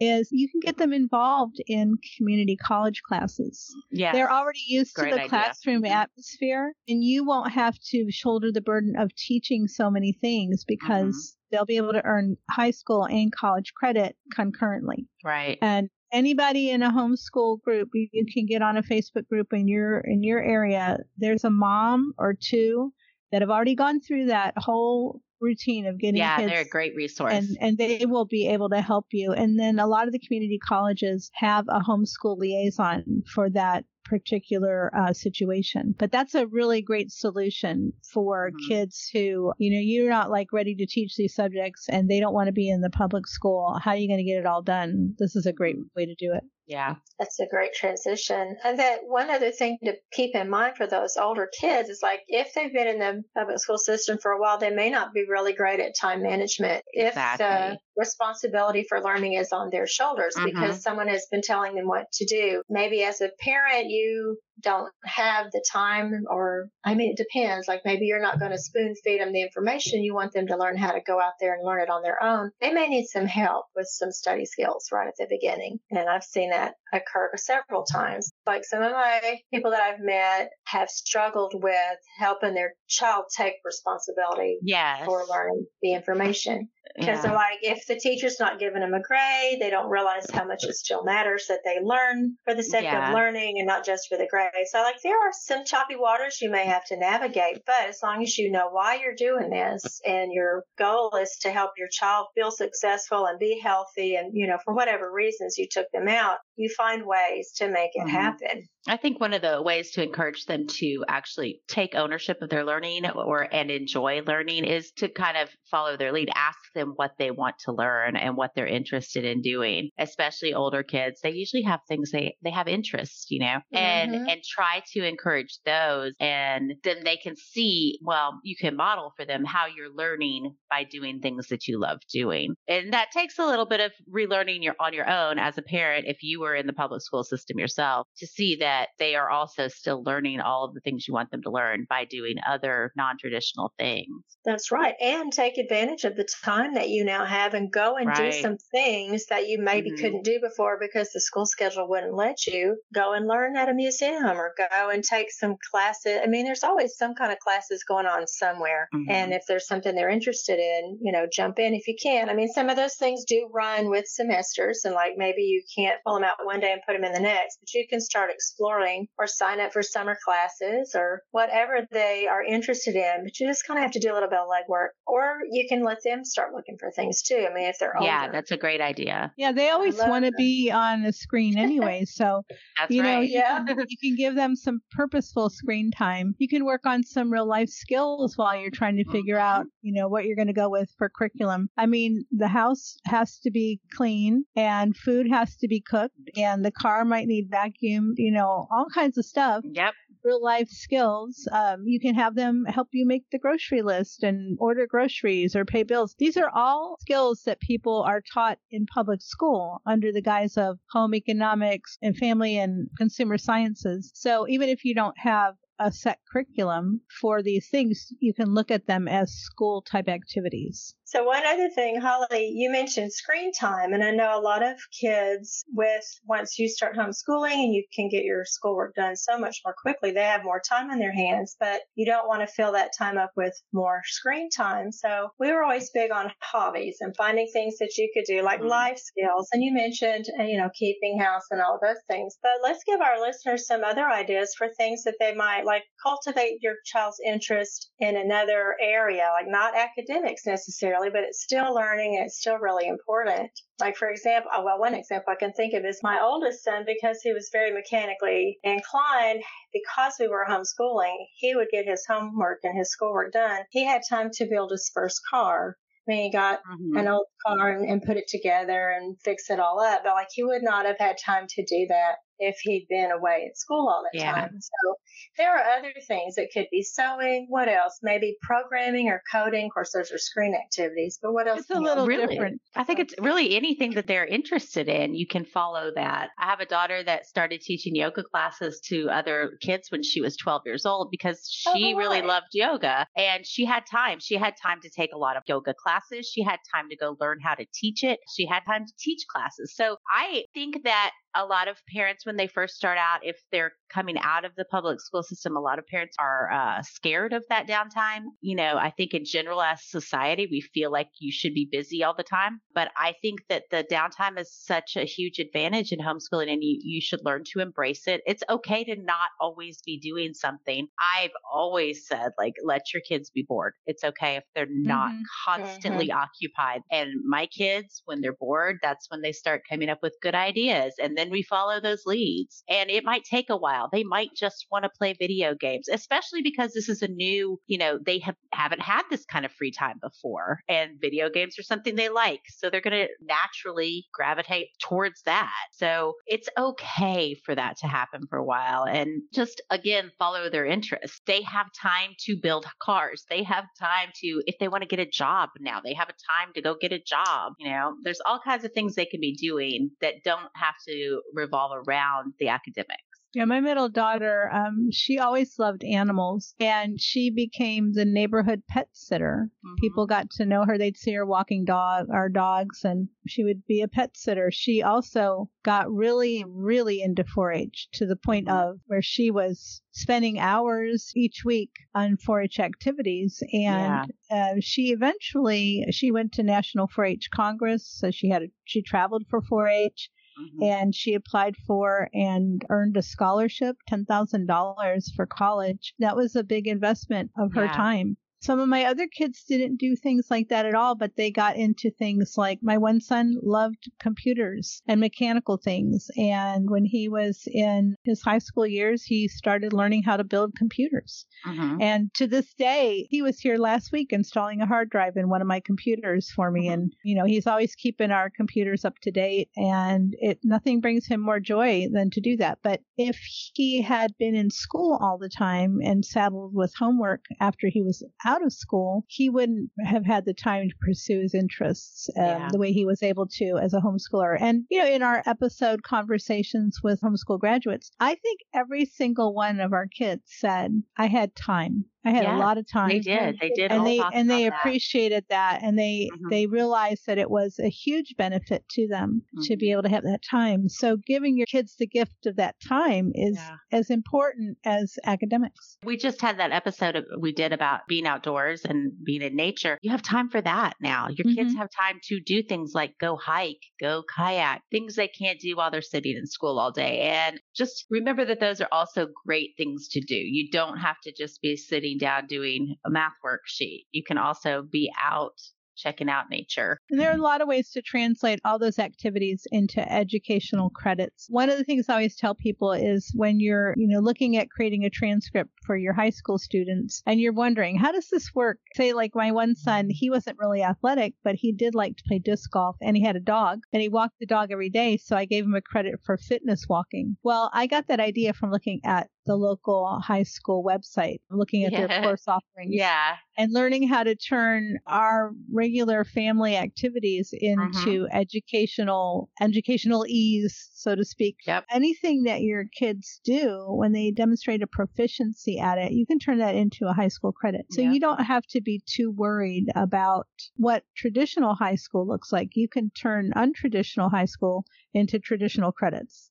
is 0.00 0.28
you 0.32 0.48
can 0.48 0.60
get 0.60 0.78
them 0.78 0.92
involved 0.92 1.62
in 1.66 1.94
community 2.16 2.56
college 2.56 3.02
classes. 3.02 3.74
Yeah. 3.90 4.12
They're 4.12 4.32
already 4.32 4.64
used 4.66 4.94
Great 4.94 5.10
to 5.10 5.14
the 5.14 5.20
idea. 5.20 5.28
classroom 5.28 5.82
mm-hmm. 5.82 5.92
atmosphere 5.92 6.72
and 6.88 7.04
you 7.04 7.24
won't 7.24 7.52
have 7.52 7.78
to 7.90 8.10
shoulder 8.10 8.50
the 8.50 8.62
burden 8.62 8.94
of 8.98 9.14
teaching 9.14 9.68
so 9.68 9.90
many 9.90 10.12
things 10.20 10.64
because 10.66 11.14
mm-hmm. 11.14 11.56
they'll 11.56 11.66
be 11.66 11.76
able 11.76 11.92
to 11.92 12.04
earn 12.04 12.36
high 12.50 12.70
school 12.70 13.04
and 13.04 13.30
college 13.32 13.72
credit 13.74 14.16
concurrently. 14.34 15.06
Right. 15.22 15.58
And 15.60 15.90
anybody 16.12 16.70
in 16.70 16.82
a 16.82 16.90
homeschool 16.90 17.60
group, 17.62 17.90
you 17.92 18.24
can 18.32 18.46
get 18.46 18.62
on 18.62 18.76
a 18.76 18.82
Facebook 18.82 19.28
group 19.28 19.52
in 19.52 19.68
your 19.68 20.00
in 20.00 20.22
your 20.22 20.42
area. 20.42 20.98
There's 21.18 21.44
a 21.44 21.50
mom 21.50 22.14
or 22.18 22.34
two 22.34 22.92
that 23.32 23.42
have 23.42 23.50
already 23.50 23.74
gone 23.74 24.00
through 24.00 24.26
that 24.26 24.54
whole 24.56 25.20
routine 25.40 25.86
of 25.86 25.98
getting 25.98 26.16
yeah 26.16 26.44
they're 26.46 26.60
a 26.60 26.68
great 26.68 26.94
resource. 26.94 27.32
and, 27.32 27.56
and 27.60 27.78
they 27.78 28.04
will 28.06 28.26
be 28.26 28.48
able 28.48 28.68
to 28.68 28.80
help 28.80 29.06
you. 29.10 29.32
And 29.32 29.58
then 29.58 29.78
a 29.78 29.86
lot 29.86 30.06
of 30.06 30.12
the 30.12 30.18
community 30.18 30.58
colleges 30.58 31.30
have 31.34 31.66
a 31.68 31.80
homeschool 31.80 32.38
liaison 32.38 33.22
for 33.32 33.50
that 33.50 33.84
particular 34.10 34.90
uh, 34.94 35.12
situation. 35.12 35.94
But 35.96 36.10
that's 36.10 36.34
a 36.34 36.48
really 36.48 36.82
great 36.82 37.12
solution 37.12 37.92
for 38.12 38.50
mm-hmm. 38.50 38.68
kids 38.68 39.08
who, 39.12 39.52
you 39.58 39.70
know, 39.70 39.80
you're 39.80 40.10
not 40.10 40.30
like 40.30 40.52
ready 40.52 40.74
to 40.74 40.86
teach 40.86 41.14
these 41.14 41.34
subjects 41.34 41.88
and 41.88 42.10
they 42.10 42.18
don't 42.18 42.34
want 42.34 42.48
to 42.48 42.52
be 42.52 42.68
in 42.68 42.80
the 42.80 42.90
public 42.90 43.28
school. 43.28 43.78
How 43.82 43.92
are 43.92 43.96
you 43.96 44.08
going 44.08 44.18
to 44.18 44.24
get 44.24 44.38
it 44.38 44.46
all 44.46 44.62
done? 44.62 45.14
This 45.18 45.36
is 45.36 45.46
a 45.46 45.52
great 45.52 45.76
mm-hmm. 45.76 45.94
way 45.94 46.06
to 46.06 46.14
do 46.16 46.32
it. 46.34 46.42
Yeah. 46.66 46.96
That's 47.18 47.40
a 47.40 47.48
great 47.48 47.74
transition. 47.74 48.56
And 48.64 48.78
that 48.78 49.00
one 49.04 49.28
other 49.28 49.50
thing 49.50 49.78
to 49.84 49.94
keep 50.12 50.36
in 50.36 50.48
mind 50.48 50.76
for 50.76 50.86
those 50.86 51.16
older 51.16 51.48
kids 51.60 51.88
is 51.88 51.98
like 52.00 52.20
if 52.28 52.54
they've 52.54 52.72
been 52.72 52.86
in 52.86 52.98
the 53.00 53.24
public 53.36 53.58
school 53.58 53.78
system 53.78 54.18
for 54.18 54.30
a 54.30 54.40
while, 54.40 54.58
they 54.58 54.70
may 54.70 54.88
not 54.88 55.12
be 55.12 55.24
really 55.28 55.52
great 55.52 55.80
at 55.80 55.96
time 56.00 56.22
management. 56.22 56.84
Exactly. 56.94 57.44
If 57.44 57.48
the 57.48 57.78
responsibility 57.96 58.84
for 58.88 59.02
learning 59.02 59.34
is 59.34 59.52
on 59.52 59.70
their 59.70 59.86
shoulders 59.86 60.34
mm-hmm. 60.36 60.46
because 60.46 60.82
someone 60.82 61.08
has 61.08 61.26
been 61.30 61.42
telling 61.42 61.74
them 61.74 61.86
what 61.86 62.10
to 62.12 62.24
do. 62.24 62.62
Maybe 62.68 63.02
as 63.02 63.20
a 63.20 63.30
parent, 63.40 63.86
you 63.90 64.38
don't 64.62 64.92
have 65.04 65.50
the 65.52 65.64
time 65.70 66.24
or 66.28 66.68
I 66.84 66.94
mean 66.94 67.12
it 67.12 67.16
depends. 67.16 67.68
Like 67.68 67.82
maybe 67.84 68.06
you're 68.06 68.22
not 68.22 68.38
going 68.38 68.52
to 68.52 68.58
spoon 68.58 68.94
feed 69.02 69.20
them 69.20 69.32
the 69.32 69.42
information. 69.42 70.02
You 70.02 70.14
want 70.14 70.32
them 70.32 70.46
to 70.48 70.56
learn 70.56 70.76
how 70.76 70.92
to 70.92 71.00
go 71.00 71.20
out 71.20 71.34
there 71.40 71.54
and 71.54 71.64
learn 71.64 71.82
it 71.82 71.90
on 71.90 72.02
their 72.02 72.22
own. 72.22 72.50
They 72.60 72.72
may 72.72 72.88
need 72.88 73.06
some 73.06 73.26
help 73.26 73.66
with 73.74 73.86
some 73.88 74.12
study 74.12 74.44
skills 74.44 74.88
right 74.92 75.08
at 75.08 75.14
the 75.18 75.26
beginning. 75.28 75.78
And 75.90 76.08
I've 76.08 76.24
seen 76.24 76.50
that 76.50 76.74
occur 76.92 77.30
several 77.36 77.84
times. 77.84 78.32
Like 78.46 78.64
some 78.64 78.82
of 78.82 78.92
my 78.92 79.40
people 79.52 79.70
that 79.70 79.82
I've 79.82 80.00
met 80.00 80.50
have 80.66 80.88
struggled 80.88 81.54
with 81.54 81.98
helping 82.18 82.54
their 82.54 82.74
child 82.88 83.24
take 83.36 83.54
responsibility 83.64 84.58
yes. 84.62 85.04
for 85.04 85.24
learning 85.28 85.66
the 85.82 85.94
information. 85.94 86.68
Because 86.96 87.18
yeah. 87.18 87.22
they're 87.22 87.34
like 87.34 87.58
if 87.62 87.86
the 87.86 87.96
teacher's 87.96 88.40
not 88.40 88.58
giving 88.58 88.80
them 88.80 88.94
a 88.94 89.00
grade 89.00 89.58
they 89.60 89.70
don't 89.70 89.88
realize 89.88 90.26
how 90.32 90.44
much 90.44 90.64
it 90.64 90.74
still 90.74 91.04
matters 91.04 91.46
that 91.48 91.60
they 91.64 91.78
learn 91.80 92.36
for 92.44 92.54
the 92.54 92.64
sake 92.64 92.82
yeah. 92.82 93.08
of 93.08 93.14
learning 93.14 93.58
and 93.58 93.66
not 93.66 93.84
just 93.84 94.08
for 94.08 94.18
the 94.18 94.26
grade 94.28 94.49
so, 94.66 94.82
like, 94.82 94.96
there 95.02 95.18
are 95.18 95.32
some 95.32 95.64
choppy 95.64 95.96
waters 95.96 96.40
you 96.40 96.50
may 96.50 96.66
have 96.66 96.84
to 96.86 96.96
navigate, 96.96 97.62
but 97.66 97.88
as 97.88 98.00
long 98.02 98.22
as 98.22 98.36
you 98.38 98.50
know 98.50 98.68
why 98.70 98.96
you're 98.96 99.14
doing 99.14 99.50
this 99.50 100.00
and 100.06 100.32
your 100.32 100.64
goal 100.78 101.14
is 101.16 101.36
to 101.42 101.50
help 101.50 101.72
your 101.76 101.88
child 101.88 102.28
feel 102.34 102.50
successful 102.50 103.26
and 103.26 103.38
be 103.38 103.58
healthy, 103.62 104.16
and, 104.16 104.32
you 104.34 104.46
know, 104.46 104.58
for 104.64 104.74
whatever 104.74 105.10
reasons 105.10 105.58
you 105.58 105.66
took 105.70 105.86
them 105.92 106.08
out, 106.08 106.38
you 106.60 106.68
find 106.76 107.04
ways 107.06 107.52
to 107.56 107.68
make 107.68 107.90
it 107.94 108.00
mm-hmm. 108.00 108.08
happen. 108.08 108.68
I 108.86 108.96
think 108.96 109.20
one 109.20 109.32
of 109.32 109.42
the 109.42 109.60
ways 109.62 109.90
to 109.92 110.02
encourage 110.02 110.46
them 110.46 110.66
to 110.66 111.04
actually 111.08 111.60
take 111.68 111.94
ownership 111.94 112.38
of 112.40 112.48
their 112.48 112.64
learning 112.64 113.08
or 113.10 113.46
and 113.52 113.70
enjoy 113.70 114.22
learning 114.26 114.64
is 114.64 114.90
to 114.92 115.08
kind 115.08 115.36
of 115.36 115.48
follow 115.70 115.96
their 115.96 116.12
lead, 116.12 116.30
ask 116.34 116.58
them 116.74 116.92
what 116.96 117.12
they 117.18 117.30
want 117.30 117.56
to 117.64 117.72
learn 117.72 118.16
and 118.16 118.36
what 118.36 118.52
they're 118.54 118.66
interested 118.66 119.24
in 119.24 119.42
doing. 119.42 119.90
Especially 119.98 120.54
older 120.54 120.82
kids, 120.82 121.20
they 121.22 121.32
usually 121.32 121.62
have 121.62 121.80
things 121.88 122.10
they 122.10 122.36
they 122.42 122.50
have 122.50 122.68
interests, 122.68 123.26
you 123.30 123.40
know, 123.40 123.60
and 123.72 124.12
mm-hmm. 124.12 124.28
and 124.28 124.40
try 124.42 124.82
to 124.92 125.06
encourage 125.06 125.58
those, 125.64 126.12
and 126.20 126.72
then 126.84 127.04
they 127.04 127.16
can 127.16 127.36
see. 127.36 127.98
Well, 128.02 128.40
you 128.44 128.56
can 128.58 128.76
model 128.76 129.12
for 129.16 129.24
them 129.24 129.44
how 129.44 129.66
you're 129.66 129.94
learning 129.94 130.54
by 130.70 130.84
doing 130.84 131.20
things 131.20 131.48
that 131.48 131.66
you 131.68 131.78
love 131.78 131.98
doing, 132.12 132.54
and 132.68 132.92
that 132.92 133.10
takes 133.12 133.38
a 133.38 133.46
little 133.46 133.66
bit 133.66 133.80
of 133.80 133.92
relearning 134.12 134.62
your 134.62 134.74
on 134.80 134.94
your 134.94 135.08
own 135.08 135.38
as 135.38 135.58
a 135.58 135.62
parent. 135.62 136.06
If 136.06 136.22
you 136.22 136.40
were 136.40 136.49
were 136.50 136.56
in 136.56 136.66
the 136.66 136.72
public 136.72 137.02
school 137.02 137.24
system 137.24 137.58
yourself 137.58 138.06
to 138.18 138.26
see 138.26 138.56
that 138.56 138.88
they 138.98 139.14
are 139.14 139.30
also 139.30 139.68
still 139.68 140.02
learning 140.02 140.40
all 140.40 140.64
of 140.64 140.74
the 140.74 140.80
things 140.80 141.06
you 141.06 141.14
want 141.14 141.30
them 141.30 141.42
to 141.42 141.50
learn 141.50 141.86
by 141.88 142.04
doing 142.04 142.36
other 142.46 142.92
non 142.96 143.16
traditional 143.18 143.72
things. 143.78 144.22
That's 144.44 144.72
right. 144.72 144.94
And 145.00 145.32
take 145.32 145.58
advantage 145.58 146.04
of 146.04 146.16
the 146.16 146.26
time 146.44 146.74
that 146.74 146.88
you 146.88 147.04
now 147.04 147.24
have 147.24 147.54
and 147.54 147.70
go 147.70 147.96
and 147.96 148.08
right. 148.08 148.32
do 148.32 148.40
some 148.40 148.56
things 148.72 149.26
that 149.26 149.48
you 149.48 149.60
maybe 149.60 149.90
mm-hmm. 149.90 150.02
couldn't 150.02 150.24
do 150.24 150.40
before 150.40 150.78
because 150.80 151.10
the 151.12 151.20
school 151.20 151.46
schedule 151.46 151.88
wouldn't 151.88 152.14
let 152.14 152.46
you. 152.46 152.78
Go 152.92 153.12
and 153.12 153.26
learn 153.26 153.56
at 153.56 153.68
a 153.68 153.74
museum 153.74 154.24
or 154.24 154.54
go 154.56 154.90
and 154.90 155.04
take 155.04 155.30
some 155.30 155.56
classes. 155.70 156.18
I 156.22 156.26
mean, 156.26 156.44
there's 156.44 156.64
always 156.64 156.96
some 156.96 157.14
kind 157.14 157.32
of 157.32 157.38
classes 157.38 157.84
going 157.84 158.06
on 158.06 158.26
somewhere. 158.26 158.88
Mm-hmm. 158.94 159.10
And 159.10 159.32
if 159.32 159.42
there's 159.46 159.66
something 159.66 159.94
they're 159.94 160.08
interested 160.08 160.58
in, 160.58 160.98
you 161.02 161.12
know, 161.12 161.26
jump 161.30 161.58
in 161.58 161.74
if 161.74 161.86
you 161.86 161.96
can. 162.02 162.28
I 162.28 162.34
mean, 162.34 162.48
some 162.52 162.70
of 162.70 162.76
those 162.76 162.94
things 162.94 163.24
do 163.24 163.48
run 163.52 163.90
with 163.90 164.06
semesters 164.06 164.84
and 164.84 164.94
like 164.94 165.14
maybe 165.16 165.42
you 165.42 165.62
can't 165.76 166.00
pull 166.04 166.14
them 166.14 166.24
out 166.24 166.29
one 166.42 166.60
day 166.60 166.72
and 166.72 166.80
put 166.86 166.94
them 166.94 167.04
in 167.04 167.12
the 167.12 167.20
next, 167.20 167.58
but 167.60 167.72
you 167.74 167.86
can 167.88 168.00
start 168.00 168.30
exploring 168.30 169.06
or 169.18 169.26
sign 169.26 169.60
up 169.60 169.72
for 169.72 169.82
summer 169.82 170.16
classes 170.24 170.94
or 170.94 171.22
whatever 171.30 171.86
they 171.90 172.26
are 172.28 172.42
interested 172.42 172.94
in. 172.96 173.24
But 173.24 173.38
you 173.38 173.46
just 173.46 173.66
kind 173.66 173.78
of 173.78 173.82
have 173.82 173.92
to 173.92 174.00
do 174.00 174.12
a 174.12 174.14
little 174.14 174.28
bit 174.28 174.38
of 174.38 174.48
legwork 174.48 174.88
or 175.06 175.38
you 175.50 175.66
can 175.68 175.84
let 175.84 175.98
them 176.04 176.24
start 176.24 176.52
looking 176.54 176.76
for 176.78 176.90
things 176.90 177.22
too. 177.22 177.46
I 177.48 177.54
mean, 177.54 177.64
if 177.64 177.78
they're 177.78 177.96
older. 177.96 178.06
Yeah, 178.06 178.30
that's 178.30 178.50
a 178.50 178.56
great 178.56 178.80
idea. 178.80 179.32
Yeah, 179.36 179.52
they 179.52 179.70
always 179.70 179.96
want 179.98 180.24
to 180.24 180.32
be 180.32 180.70
on 180.70 181.04
a 181.04 181.12
screen 181.12 181.58
anyway. 181.58 182.04
So, 182.20 182.42
you 182.88 183.02
know, 183.02 183.20
you, 183.20 183.38
yeah. 183.38 183.64
can, 183.64 183.78
you 183.88 183.96
can 184.02 184.16
give 184.16 184.34
them 184.34 184.54
some 184.54 184.80
purposeful 184.90 185.48
screen 185.48 185.90
time. 185.90 186.34
You 186.38 186.48
can 186.48 186.64
work 186.64 186.84
on 186.84 187.02
some 187.02 187.32
real 187.32 187.46
life 187.46 187.68
skills 187.68 188.36
while 188.36 188.56
you're 188.56 188.70
trying 188.70 188.96
to 188.96 189.04
figure 189.10 189.36
mm-hmm. 189.36 189.60
out, 189.60 189.66
you 189.80 189.92
know, 189.92 190.08
what 190.08 190.24
you're 190.24 190.36
going 190.36 190.48
to 190.48 190.52
go 190.52 190.68
with 190.68 190.90
for 190.98 191.08
curriculum. 191.08 191.70
I 191.78 191.86
mean, 191.86 192.24
the 192.30 192.48
house 192.48 192.96
has 193.06 193.38
to 193.40 193.50
be 193.50 193.80
clean 193.96 194.44
and 194.56 194.96
food 194.96 195.28
has 195.30 195.56
to 195.56 195.68
be 195.68 195.80
cooked 195.80 196.19
and 196.36 196.64
the 196.64 196.70
car 196.70 197.04
might 197.04 197.26
need 197.26 197.50
vacuumed, 197.50 198.14
you 198.16 198.32
know, 198.32 198.66
all 198.70 198.86
kinds 198.92 199.18
of 199.18 199.24
stuff. 199.24 199.64
Yep 199.64 199.94
real 200.24 200.42
life 200.42 200.68
skills. 200.68 201.48
Um, 201.50 201.84
you 201.86 202.00
can 202.00 202.14
have 202.14 202.34
them 202.34 202.64
help 202.66 202.88
you 202.92 203.06
make 203.06 203.24
the 203.30 203.38
grocery 203.38 203.82
list 203.82 204.22
and 204.22 204.56
order 204.60 204.86
groceries 204.86 205.56
or 205.56 205.64
pay 205.64 205.82
bills. 205.82 206.14
These 206.18 206.36
are 206.36 206.50
all 206.54 206.96
skills 207.00 207.42
that 207.44 207.60
people 207.60 208.02
are 208.02 208.20
taught 208.20 208.58
in 208.70 208.86
public 208.86 209.22
school 209.22 209.80
under 209.86 210.12
the 210.12 210.22
guise 210.22 210.56
of 210.56 210.78
home 210.90 211.14
economics 211.14 211.96
and 212.02 212.16
family 212.16 212.58
and 212.58 212.88
consumer 212.96 213.38
sciences. 213.38 214.10
So 214.14 214.46
even 214.48 214.68
if 214.68 214.84
you 214.84 214.94
don't 214.94 215.18
have 215.18 215.54
a 215.78 215.90
set 215.90 216.18
curriculum 216.30 217.00
for 217.20 217.42
these 217.42 217.68
things, 217.70 218.12
you 218.20 218.34
can 218.34 218.52
look 218.52 218.70
at 218.70 218.86
them 218.86 219.08
as 219.08 219.32
school 219.32 219.80
type 219.80 220.08
activities. 220.08 220.94
So 221.10 221.24
one 221.24 221.44
other 221.44 221.68
thing, 221.68 222.00
Holly, 222.00 222.52
you 222.54 222.70
mentioned 222.70 223.12
screen 223.12 223.50
time, 223.50 223.94
and 223.94 224.04
I 224.04 224.12
know 224.12 224.38
a 224.38 224.40
lot 224.40 224.62
of 224.62 224.78
kids 225.00 225.64
with 225.74 226.04
once 226.24 226.56
you 226.56 226.68
start 226.68 226.94
homeschooling 226.94 227.64
and 227.64 227.74
you 227.74 227.82
can 227.92 228.08
get 228.08 228.22
your 228.22 228.44
schoolwork 228.44 228.94
done 228.94 229.16
so 229.16 229.36
much 229.36 229.60
more 229.64 229.74
quickly, 229.82 230.12
they 230.12 230.22
have 230.22 230.44
more 230.44 230.60
time 230.60 230.88
on 230.88 231.00
their 231.00 231.12
hands, 231.12 231.56
but 231.58 231.80
you 231.96 232.06
don't 232.06 232.28
want 232.28 232.42
to 232.42 232.46
fill 232.46 232.70
that 232.74 232.92
time 232.96 233.18
up 233.18 233.32
with 233.36 233.52
more 233.72 234.02
screen 234.04 234.50
time. 234.50 234.92
So 234.92 235.30
we 235.40 235.50
were 235.50 235.64
always 235.64 235.90
big 235.90 236.12
on 236.12 236.30
hobbies 236.40 236.98
and 237.00 237.12
finding 237.16 237.48
things 237.52 237.78
that 237.78 237.96
you 237.98 238.08
could 238.14 238.26
do 238.26 238.42
like 238.42 238.60
mm-hmm. 238.60 238.68
life 238.68 238.98
skills. 238.98 239.48
And 239.50 239.64
you 239.64 239.74
mentioned, 239.74 240.26
uh, 240.38 240.44
you 240.44 240.58
know, 240.58 240.70
keeping 240.78 241.18
house 241.18 241.46
and 241.50 241.60
all 241.60 241.80
those 241.82 241.98
things. 242.08 242.36
But 242.40 242.62
let's 242.62 242.84
give 242.84 243.00
our 243.00 243.20
listeners 243.20 243.66
some 243.66 243.82
other 243.82 244.08
ideas 244.08 244.54
for 244.56 244.68
things 244.68 245.02
that 245.02 245.16
they 245.18 245.34
might 245.34 245.64
like 245.64 245.82
cultivate 246.00 246.58
your 246.62 246.76
child's 246.84 247.18
interest 247.26 247.90
in 247.98 248.16
another 248.16 248.76
area, 248.80 249.28
like 249.34 249.48
not 249.48 249.74
academics 249.76 250.46
necessarily 250.46 250.99
but 251.08 251.22
it's 251.22 251.42
still 251.42 251.74
learning 251.74 252.16
and 252.16 252.26
it's 252.26 252.38
still 252.38 252.58
really 252.58 252.86
important. 252.86 253.50
Like, 253.80 253.96
for 253.96 254.10
example, 254.10 254.50
well, 254.62 254.78
one 254.78 254.94
example 254.94 255.32
I 255.32 255.36
can 255.36 255.52
think 255.52 255.72
of 255.72 255.84
is 255.86 256.00
my 256.02 256.20
oldest 256.20 256.62
son, 256.62 256.84
because 256.84 257.20
he 257.22 257.32
was 257.32 257.48
very 257.50 257.72
mechanically 257.72 258.58
inclined, 258.62 259.42
because 259.72 260.14
we 260.20 260.28
were 260.28 260.44
homeschooling, 260.46 261.16
he 261.36 261.54
would 261.54 261.68
get 261.72 261.86
his 261.86 262.04
homework 262.06 262.58
and 262.64 262.76
his 262.76 262.90
schoolwork 262.90 263.32
done. 263.32 263.62
He 263.70 263.86
had 263.86 264.02
time 264.08 264.30
to 264.34 264.46
build 264.46 264.70
his 264.70 264.90
first 264.92 265.20
car. 265.30 265.78
I 266.06 266.12
mean, 266.12 266.24
he 266.24 266.30
got 266.30 266.58
mm-hmm. 266.58 266.96
an 266.96 267.08
old 267.08 267.26
car 267.46 267.70
and, 267.70 267.88
and, 267.88 268.02
put 268.02 268.16
it 268.16 268.26
together 268.26 268.90
and 268.90 269.16
fix 269.22 269.48
it 269.48 269.60
all 269.60 269.80
up, 269.80 270.02
but 270.02 270.14
like 270.14 270.28
he 270.32 270.42
would 270.42 270.62
not 270.62 270.86
have 270.86 270.96
had 270.98 271.16
time 271.24 271.46
to 271.48 271.64
do 271.64 271.86
that 271.88 272.16
if 272.38 272.58
he'd 272.62 272.86
been 272.88 273.12
away 273.12 273.46
at 273.48 273.56
school 273.56 273.88
all 273.88 274.02
the 274.10 274.18
yeah. 274.18 274.32
time. 274.32 274.58
So 274.60 274.94
there 275.36 275.56
are 275.56 275.78
other 275.78 275.92
things. 276.06 276.36
It 276.36 276.50
could 276.52 276.66
be 276.70 276.82
sewing. 276.82 277.46
What 277.48 277.68
else? 277.68 277.98
Maybe 278.02 278.36
programming 278.42 279.08
or 279.08 279.22
coding. 279.30 279.66
Of 279.66 279.72
course, 279.72 279.92
those 279.92 280.12
are 280.12 280.18
screen 280.18 280.54
activities, 280.54 281.18
but 281.22 281.32
what 281.32 281.48
else? 281.48 281.60
It's 281.60 281.70
a 281.70 281.78
little 281.78 282.06
really, 282.06 282.26
different. 282.26 282.60
I 282.74 282.84
think 282.84 282.98
it's 282.98 283.14
really 283.18 283.56
anything 283.56 283.92
that 283.94 284.06
they're 284.06 284.26
interested 284.26 284.88
in. 284.88 285.14
You 285.14 285.26
can 285.26 285.44
follow 285.44 285.90
that. 285.94 286.30
I 286.38 286.46
have 286.46 286.60
a 286.60 286.66
daughter 286.66 287.02
that 287.04 287.26
started 287.26 287.60
teaching 287.60 287.94
yoga 287.94 288.22
classes 288.22 288.80
to 288.86 289.08
other 289.10 289.58
kids 289.60 289.90
when 289.90 290.02
she 290.02 290.20
was 290.20 290.36
12 290.36 290.62
years 290.66 290.86
old 290.86 291.08
because 291.10 291.38
oh, 291.66 291.74
she 291.76 291.94
oh, 291.94 291.98
really 291.98 292.22
loved 292.22 292.48
yoga 292.52 293.06
and 293.16 293.46
she 293.46 293.64
had 293.64 293.84
time. 293.90 294.18
She 294.20 294.36
had 294.36 294.54
time 294.62 294.80
to 294.82 294.90
take 294.90 295.12
a 295.14 295.18
lot 295.18 295.36
of 295.36 295.42
yoga 295.46 295.74
classes. 295.74 296.28
She 296.28 296.42
had 296.42 296.58
time 296.74 296.88
to 296.90 296.96
go 296.96 297.16
learn 297.20 297.38
how 297.42 297.54
to 297.54 297.66
teach 297.74 298.02
it. 298.04 298.18
She 298.34 298.46
had 298.46 298.62
time 298.66 298.84
to 298.86 298.92
teach 298.98 299.24
classes. 299.30 299.74
So 299.74 299.96
I 300.10 300.44
think 300.54 300.84
that 300.84 301.12
a 301.34 301.44
lot 301.44 301.68
of 301.68 301.76
parents, 301.92 302.26
when 302.26 302.36
they 302.36 302.46
first 302.46 302.74
start 302.74 302.98
out, 302.98 303.20
if 303.22 303.36
they're 303.52 303.72
coming 303.92 304.16
out 304.18 304.44
of 304.44 304.52
the 304.56 304.64
public 304.64 305.00
school 305.00 305.22
system, 305.22 305.56
a 305.56 305.60
lot 305.60 305.78
of 305.78 305.86
parents 305.86 306.16
are 306.18 306.50
uh, 306.52 306.82
scared 306.82 307.32
of 307.32 307.42
that 307.48 307.68
downtime. 307.68 308.24
You 308.40 308.56
know, 308.56 308.76
I 308.76 308.90
think 308.90 309.14
in 309.14 309.24
general, 309.24 309.62
as 309.62 309.84
society, 309.84 310.48
we 310.50 310.60
feel 310.60 310.90
like 310.90 311.08
you 311.18 311.32
should 311.32 311.54
be 311.54 311.68
busy 311.70 312.02
all 312.04 312.14
the 312.14 312.22
time. 312.22 312.60
But 312.74 312.90
I 312.96 313.14
think 313.22 313.40
that 313.48 313.64
the 313.70 313.84
downtime 313.90 314.38
is 314.38 314.52
such 314.52 314.96
a 314.96 315.04
huge 315.04 315.38
advantage 315.38 315.92
in 315.92 315.98
homeschooling 315.98 316.52
and 316.52 316.62
you, 316.62 316.78
you 316.82 317.00
should 317.00 317.24
learn 317.24 317.42
to 317.52 317.60
embrace 317.60 318.06
it. 318.06 318.22
It's 318.26 318.42
okay 318.48 318.84
to 318.84 318.96
not 318.96 319.30
always 319.40 319.80
be 319.84 319.98
doing 319.98 320.34
something. 320.34 320.86
I've 321.00 321.30
always 321.50 322.06
said, 322.06 322.32
like, 322.38 322.54
let 322.64 322.92
your 322.92 323.02
kids 323.08 323.30
be 323.30 323.44
bored. 323.48 323.74
It's 323.86 324.04
okay 324.04 324.36
if 324.36 324.44
they're 324.54 324.66
not 324.70 325.10
mm-hmm. 325.10 325.22
constantly 325.44 326.08
mm-hmm. 326.08 326.18
occupied. 326.18 326.82
And 326.90 327.14
my 327.26 327.46
kids, 327.46 328.02
when 328.04 328.20
they're 328.20 328.32
bored, 328.32 328.78
that's 328.82 329.10
when 329.10 329.22
they 329.22 329.32
start 329.32 329.62
coming 329.68 329.88
up 329.88 329.98
with 330.02 330.16
good 330.22 330.34
ideas. 330.34 330.94
And 331.00 331.16
then 331.16 331.30
we 331.30 331.42
follow 331.42 331.80
those 331.80 332.02
leads. 332.06 332.62
And 332.68 332.90
it 332.90 333.04
might 333.04 333.24
take 333.24 333.50
a 333.50 333.56
while. 333.56 333.79
They 333.90 334.04
might 334.04 334.34
just 334.34 334.66
want 334.70 334.84
to 334.84 334.90
play 334.90 335.14
video 335.18 335.54
games, 335.54 335.88
especially 335.88 336.42
because 336.42 336.72
this 336.72 336.88
is 336.88 337.02
a 337.02 337.08
new, 337.08 337.60
you 337.66 337.78
know, 337.78 337.98
they 338.04 338.18
have 338.20 338.36
haven't 338.52 338.82
had 338.82 339.02
this 339.10 339.24
kind 339.24 339.44
of 339.44 339.52
free 339.52 339.70
time 339.70 339.98
before 340.02 340.60
and 340.68 341.00
video 341.00 341.30
games 341.30 341.58
are 341.58 341.62
something 341.62 341.94
they 341.94 342.08
like. 342.08 342.40
So 342.48 342.68
they're 342.68 342.80
going 342.80 343.06
to 343.06 343.08
naturally 343.20 344.06
gravitate 344.12 344.68
towards 344.80 345.22
that. 345.22 345.52
So 345.72 346.14
it's 346.26 346.48
okay 346.58 347.34
for 347.44 347.54
that 347.54 347.78
to 347.78 347.86
happen 347.86 348.26
for 348.28 348.38
a 348.38 348.44
while 348.44 348.84
and 348.84 349.22
just 349.32 349.60
again 349.70 350.10
follow 350.18 350.50
their 350.50 350.66
interests. 350.66 351.20
They 351.26 351.42
have 351.42 351.66
time 351.80 352.10
to 352.26 352.36
build 352.36 352.66
cars. 352.82 353.24
They 353.30 353.42
have 353.44 353.64
time 353.78 354.08
to 354.22 354.42
if 354.46 354.56
they 354.58 354.68
want 354.68 354.82
to 354.82 354.88
get 354.88 355.00
a 355.00 355.10
job 355.10 355.50
now, 355.58 355.80
they 355.82 355.94
have 355.94 356.08
a 356.08 356.12
time 356.12 356.52
to 356.54 356.62
go 356.62 356.76
get 356.80 356.92
a 356.92 357.00
job, 357.00 357.54
you 357.58 357.70
know. 357.70 357.94
There's 358.02 358.20
all 358.24 358.40
kinds 358.44 358.64
of 358.64 358.72
things 358.72 358.94
they 358.94 359.06
can 359.06 359.20
be 359.20 359.34
doing 359.34 359.90
that 360.00 360.14
don't 360.24 360.50
have 360.54 360.74
to 360.88 361.22
revolve 361.34 361.72
around 361.86 362.34
the 362.38 362.48
academics. 362.48 363.09
Yeah, 363.32 363.44
my 363.44 363.60
middle 363.60 363.88
daughter, 363.88 364.50
um, 364.52 364.88
she 364.90 365.18
always 365.18 365.56
loved 365.56 365.84
animals 365.84 366.54
and 366.58 367.00
she 367.00 367.30
became 367.30 367.92
the 367.92 368.04
neighborhood 368.04 368.62
pet 368.68 368.88
sitter. 368.92 369.50
Mm-hmm. 369.64 369.74
People 369.80 370.06
got 370.06 370.30
to 370.32 370.46
know 370.46 370.64
her. 370.64 370.76
They'd 370.76 370.96
see 370.96 371.12
her 371.12 371.24
walking 371.24 371.64
dog 371.64 372.08
our 372.12 372.28
dogs 372.28 372.80
and 372.82 373.08
she 373.28 373.44
would 373.44 373.64
be 373.66 373.82
a 373.82 373.88
pet 373.88 374.16
sitter. 374.16 374.50
She 374.50 374.82
also 374.82 375.48
got 375.62 375.92
really, 375.92 376.44
really 376.48 377.02
into 377.02 377.22
4-H 377.22 377.90
to 377.94 378.06
the 378.06 378.16
point 378.16 378.48
mm-hmm. 378.48 378.70
of 378.70 378.80
where 378.86 379.02
she 379.02 379.30
was 379.30 379.80
spending 379.92 380.40
hours 380.40 381.12
each 381.14 381.44
week 381.44 381.70
on 381.94 382.16
4-H 382.16 382.58
activities. 382.58 383.40
And 383.52 384.12
yeah. 384.28 384.54
uh, 384.54 384.54
she 384.60 384.90
eventually, 384.90 385.86
she 385.92 386.10
went 386.10 386.32
to 386.32 386.42
National 386.42 386.88
4-H 386.88 387.28
Congress. 387.32 387.86
So 387.86 388.10
she 388.10 388.28
had, 388.28 388.42
a, 388.42 388.46
she 388.64 388.82
traveled 388.82 389.26
for 389.30 389.40
4-H 389.40 390.10
mm-hmm. 390.40 390.62
and 390.62 390.94
she 390.94 391.14
applied 391.14 391.56
for 391.66 392.08
and 392.14 392.64
earned 392.70 392.96
a 392.96 393.02
scholarship, 393.02 393.76
$10,000 393.90 395.14
for 395.14 395.26
college. 395.26 395.94
That 395.98 396.16
was 396.16 396.36
a 396.36 396.44
big 396.44 396.66
investment 396.66 397.30
of 397.38 397.52
her 397.54 397.66
yeah. 397.66 397.72
time. 397.72 398.16
Some 398.40 398.58
of 398.58 398.68
my 398.68 398.84
other 398.84 399.06
kids 399.06 399.44
didn't 399.44 399.76
do 399.76 399.96
things 399.96 400.26
like 400.30 400.48
that 400.48 400.66
at 400.66 400.74
all, 400.74 400.94
but 400.94 401.16
they 401.16 401.30
got 401.30 401.56
into 401.56 401.90
things 401.90 402.34
like 402.36 402.58
my 402.62 402.78
one 402.78 403.00
son 403.00 403.36
loved 403.42 403.90
computers 403.98 404.82
and 404.86 405.00
mechanical 405.00 405.58
things. 405.58 406.08
And 406.16 406.70
when 406.70 406.84
he 406.84 407.08
was 407.08 407.46
in 407.46 407.96
his 408.04 408.22
high 408.22 408.38
school 408.38 408.66
years, 408.66 409.02
he 409.02 409.28
started 409.28 409.72
learning 409.72 410.04
how 410.04 410.16
to 410.16 410.24
build 410.24 410.54
computers. 410.56 411.26
Mm-hmm. 411.46 411.82
And 411.82 412.14
to 412.14 412.26
this 412.26 412.54
day, 412.54 413.06
he 413.10 413.20
was 413.22 413.38
here 413.38 413.58
last 413.58 413.92
week 413.92 414.08
installing 414.10 414.62
a 414.62 414.66
hard 414.66 414.90
drive 414.90 415.16
in 415.16 415.28
one 415.28 415.42
of 415.42 415.46
my 415.46 415.60
computers 415.60 416.30
for 416.30 416.50
me. 416.50 416.62
Mm-hmm. 416.62 416.72
And, 416.72 416.92
you 417.04 417.14
know, 417.14 417.26
he's 417.26 417.46
always 417.46 417.74
keeping 417.74 418.10
our 418.10 418.30
computers 418.30 418.84
up 418.84 418.98
to 419.02 419.10
date 419.10 419.50
and 419.56 420.14
it, 420.18 420.38
nothing 420.42 420.80
brings 420.80 421.06
him 421.06 421.20
more 421.20 421.40
joy 421.40 421.88
than 421.92 422.10
to 422.10 422.20
do 422.20 422.36
that. 422.38 422.58
But 422.62 422.80
if 422.96 423.18
he 423.54 423.82
had 423.82 424.16
been 424.18 424.34
in 424.34 424.50
school 424.50 424.98
all 425.00 425.18
the 425.18 425.28
time 425.28 425.80
and 425.82 426.04
saddled 426.04 426.54
with 426.54 426.72
homework 426.78 427.24
after 427.40 427.68
he 427.68 427.82
was 427.82 428.02
out 428.24 428.29
of 428.44 428.52
school, 428.52 429.04
he 429.08 429.28
wouldn't 429.28 429.70
have 429.84 430.06
had 430.06 430.24
the 430.24 430.34
time 430.34 430.68
to 430.68 430.74
pursue 430.80 431.20
his 431.20 431.34
interests 431.34 432.08
um, 432.16 432.24
yeah. 432.24 432.48
the 432.50 432.58
way 432.58 432.72
he 432.72 432.86
was 432.86 433.02
able 433.02 433.26
to 433.26 433.58
as 433.62 433.74
a 433.74 433.80
homeschooler. 433.80 434.36
And, 434.40 434.64
you 434.70 434.78
know, 434.78 434.88
in 434.88 435.02
our 435.02 435.22
episode 435.26 435.82
conversations 435.82 436.78
with 436.82 437.00
homeschool 437.00 437.40
graduates, 437.40 437.90
I 437.98 438.14
think 438.14 438.40
every 438.54 438.84
single 438.84 439.34
one 439.34 439.60
of 439.60 439.72
our 439.72 439.86
kids 439.86 440.22
said, 440.26 440.82
I 440.96 441.06
had 441.06 441.34
time. 441.34 441.84
I 442.04 442.10
had 442.12 442.24
yeah, 442.24 442.36
a 442.36 442.38
lot 442.38 442.56
of 442.56 442.66
time. 442.66 442.88
They 442.88 443.00
did. 443.00 443.38
They 443.40 443.50
did. 443.50 443.70
And 443.70 443.86
they 443.86 444.00
and 444.14 444.30
they 444.30 444.46
appreciated 444.46 445.26
that, 445.28 445.60
and 445.62 445.78
they 445.78 446.08
mm-hmm. 446.10 446.30
they 446.30 446.46
realized 446.46 447.06
that 447.06 447.18
it 447.18 447.30
was 447.30 447.58
a 447.58 447.68
huge 447.68 448.14
benefit 448.16 448.64
to 448.70 448.88
them 448.88 449.22
mm-hmm. 449.36 449.42
to 449.42 449.56
be 449.56 449.66
mm-hmm. 449.66 449.72
able 449.72 449.82
to 449.82 449.90
have 449.90 450.04
that 450.04 450.20
time. 450.28 450.68
So 450.70 450.96
giving 450.96 451.36
your 451.36 451.46
kids 451.46 451.76
the 451.78 451.86
gift 451.86 452.24
of 452.24 452.36
that 452.36 452.56
time 452.66 453.12
is 453.14 453.36
yeah. 453.36 453.56
as 453.70 453.90
important 453.90 454.56
as 454.64 454.98
academics. 455.04 455.76
We 455.84 455.98
just 455.98 456.22
had 456.22 456.38
that 456.38 456.52
episode 456.52 457.04
we 457.18 457.32
did 457.32 457.52
about 457.52 457.86
being 457.86 458.06
outdoors 458.20 458.62
and 458.64 458.92
being 459.04 459.22
in 459.22 459.34
nature. 459.34 459.78
You 459.82 459.90
have 459.90 460.02
time 460.02 460.28
for 460.28 460.40
that 460.40 460.74
now. 460.80 461.08
Your 461.08 461.26
mm-hmm. 461.26 461.34
kids 461.34 461.54
have 461.56 461.68
time 461.76 461.98
to 462.04 462.20
do 462.20 462.42
things 462.42 462.72
like 462.74 462.94
go 463.00 463.16
hike, 463.16 463.62
go 463.80 464.04
kayak, 464.16 464.62
things 464.70 464.94
they 464.94 465.08
can't 465.08 465.40
do 465.40 465.56
while 465.56 465.70
they're 465.70 465.82
sitting 465.82 466.16
in 466.16 466.26
school 466.26 466.58
all 466.58 466.70
day. 466.70 467.00
And 467.00 467.40
just 467.56 467.86
remember 467.90 468.24
that 468.24 468.40
those 468.40 468.60
are 468.60 468.68
also 468.70 469.08
great 469.26 469.50
things 469.56 469.88
to 469.88 470.00
do. 470.00 470.16
You 470.16 470.50
don't 470.50 470.78
have 470.78 470.96
to 471.04 471.12
just 471.12 471.40
be 471.42 471.56
sitting 471.56 471.80
sitting 471.80 471.98
down 471.98 472.26
doing 472.26 472.76
a 472.84 472.90
math 472.90 473.12
worksheet. 473.24 473.86
You 473.92 474.02
can 474.04 474.18
also 474.18 474.62
be 474.70 474.92
out 475.02 475.40
checking 475.80 476.08
out 476.08 476.30
nature. 476.30 476.78
And 476.90 477.00
there 477.00 477.10
are 477.10 477.18
a 477.18 477.22
lot 477.22 477.40
of 477.40 477.48
ways 477.48 477.70
to 477.72 477.82
translate 477.82 478.40
all 478.44 478.58
those 478.58 478.78
activities 478.78 479.46
into 479.50 479.80
educational 479.90 480.70
credits. 480.70 481.26
One 481.28 481.50
of 481.50 481.58
the 481.58 481.64
things 481.64 481.88
I 481.88 481.94
always 481.94 482.16
tell 482.16 482.34
people 482.34 482.72
is 482.72 483.12
when 483.14 483.40
you're, 483.40 483.74
you 483.76 483.88
know, 483.88 484.00
looking 484.00 484.36
at 484.36 484.50
creating 484.50 484.84
a 484.84 484.90
transcript 484.90 485.50
for 485.64 485.76
your 485.76 485.92
high 485.92 486.10
school 486.10 486.38
students 486.38 487.02
and 487.06 487.20
you're 487.20 487.32
wondering, 487.32 487.76
how 487.76 487.92
does 487.92 488.08
this 488.10 488.34
work? 488.34 488.58
Say 488.74 488.92
like 488.92 489.14
my 489.14 489.32
one 489.32 489.56
son, 489.56 489.88
he 489.90 490.10
wasn't 490.10 490.38
really 490.38 490.62
athletic, 490.62 491.14
but 491.24 491.34
he 491.34 491.52
did 491.52 491.74
like 491.74 491.96
to 491.96 492.04
play 492.06 492.18
disc 492.18 492.50
golf 492.50 492.76
and 492.80 492.96
he 492.96 493.04
had 493.04 493.16
a 493.16 493.20
dog 493.20 493.60
and 493.72 493.82
he 493.82 493.88
walked 493.88 494.18
the 494.20 494.26
dog 494.26 494.50
every 494.50 494.70
day, 494.70 494.96
so 494.96 495.16
I 495.16 495.24
gave 495.24 495.44
him 495.44 495.54
a 495.54 495.62
credit 495.62 496.00
for 496.04 496.16
fitness 496.16 496.66
walking. 496.68 497.16
Well, 497.22 497.50
I 497.52 497.66
got 497.66 497.88
that 497.88 498.00
idea 498.00 498.32
from 498.32 498.50
looking 498.50 498.80
at 498.84 499.08
the 499.26 499.36
local 499.36 500.00
high 500.00 500.22
school 500.22 500.64
website, 500.64 501.20
looking 501.30 501.64
at 501.64 501.72
yeah. 501.72 501.86
their 501.86 502.02
course 502.02 502.24
offerings. 502.26 502.70
Yeah. 502.72 503.16
And 503.40 503.54
learning 503.54 503.88
how 503.88 504.02
to 504.02 504.14
turn 504.14 504.80
our 504.86 505.30
regular 505.50 506.04
family 506.04 506.56
activities 506.56 507.32
into 507.32 508.04
mm-hmm. 508.04 508.04
educational 508.14 509.30
educational 509.40 510.04
ease, 510.06 510.68
so 510.74 510.94
to 510.94 511.06
speak. 511.06 511.36
Yep. 511.46 511.64
Anything 511.70 512.24
that 512.24 512.42
your 512.42 512.66
kids 512.78 513.18
do 513.24 513.64
when 513.68 513.92
they 513.92 514.10
demonstrate 514.10 514.62
a 514.62 514.66
proficiency 514.66 515.58
at 515.58 515.78
it, 515.78 515.92
you 515.92 516.04
can 516.04 516.18
turn 516.18 516.36
that 516.40 516.54
into 516.54 516.86
a 516.86 516.92
high 516.92 517.08
school 517.08 517.32
credit. 517.32 517.64
So 517.70 517.80
yep. 517.80 517.94
you 517.94 518.00
don't 518.00 518.22
have 518.22 518.44
to 518.48 518.60
be 518.60 518.82
too 518.84 519.10
worried 519.10 519.70
about 519.74 520.28
what 520.56 520.84
traditional 520.94 521.54
high 521.54 521.76
school 521.76 522.06
looks 522.06 522.30
like. 522.30 522.50
You 522.56 522.68
can 522.68 522.90
turn 522.90 523.32
untraditional 523.34 524.10
high 524.10 524.26
school 524.26 524.66
into 524.92 525.18
traditional 525.18 525.72
credits. 525.72 526.30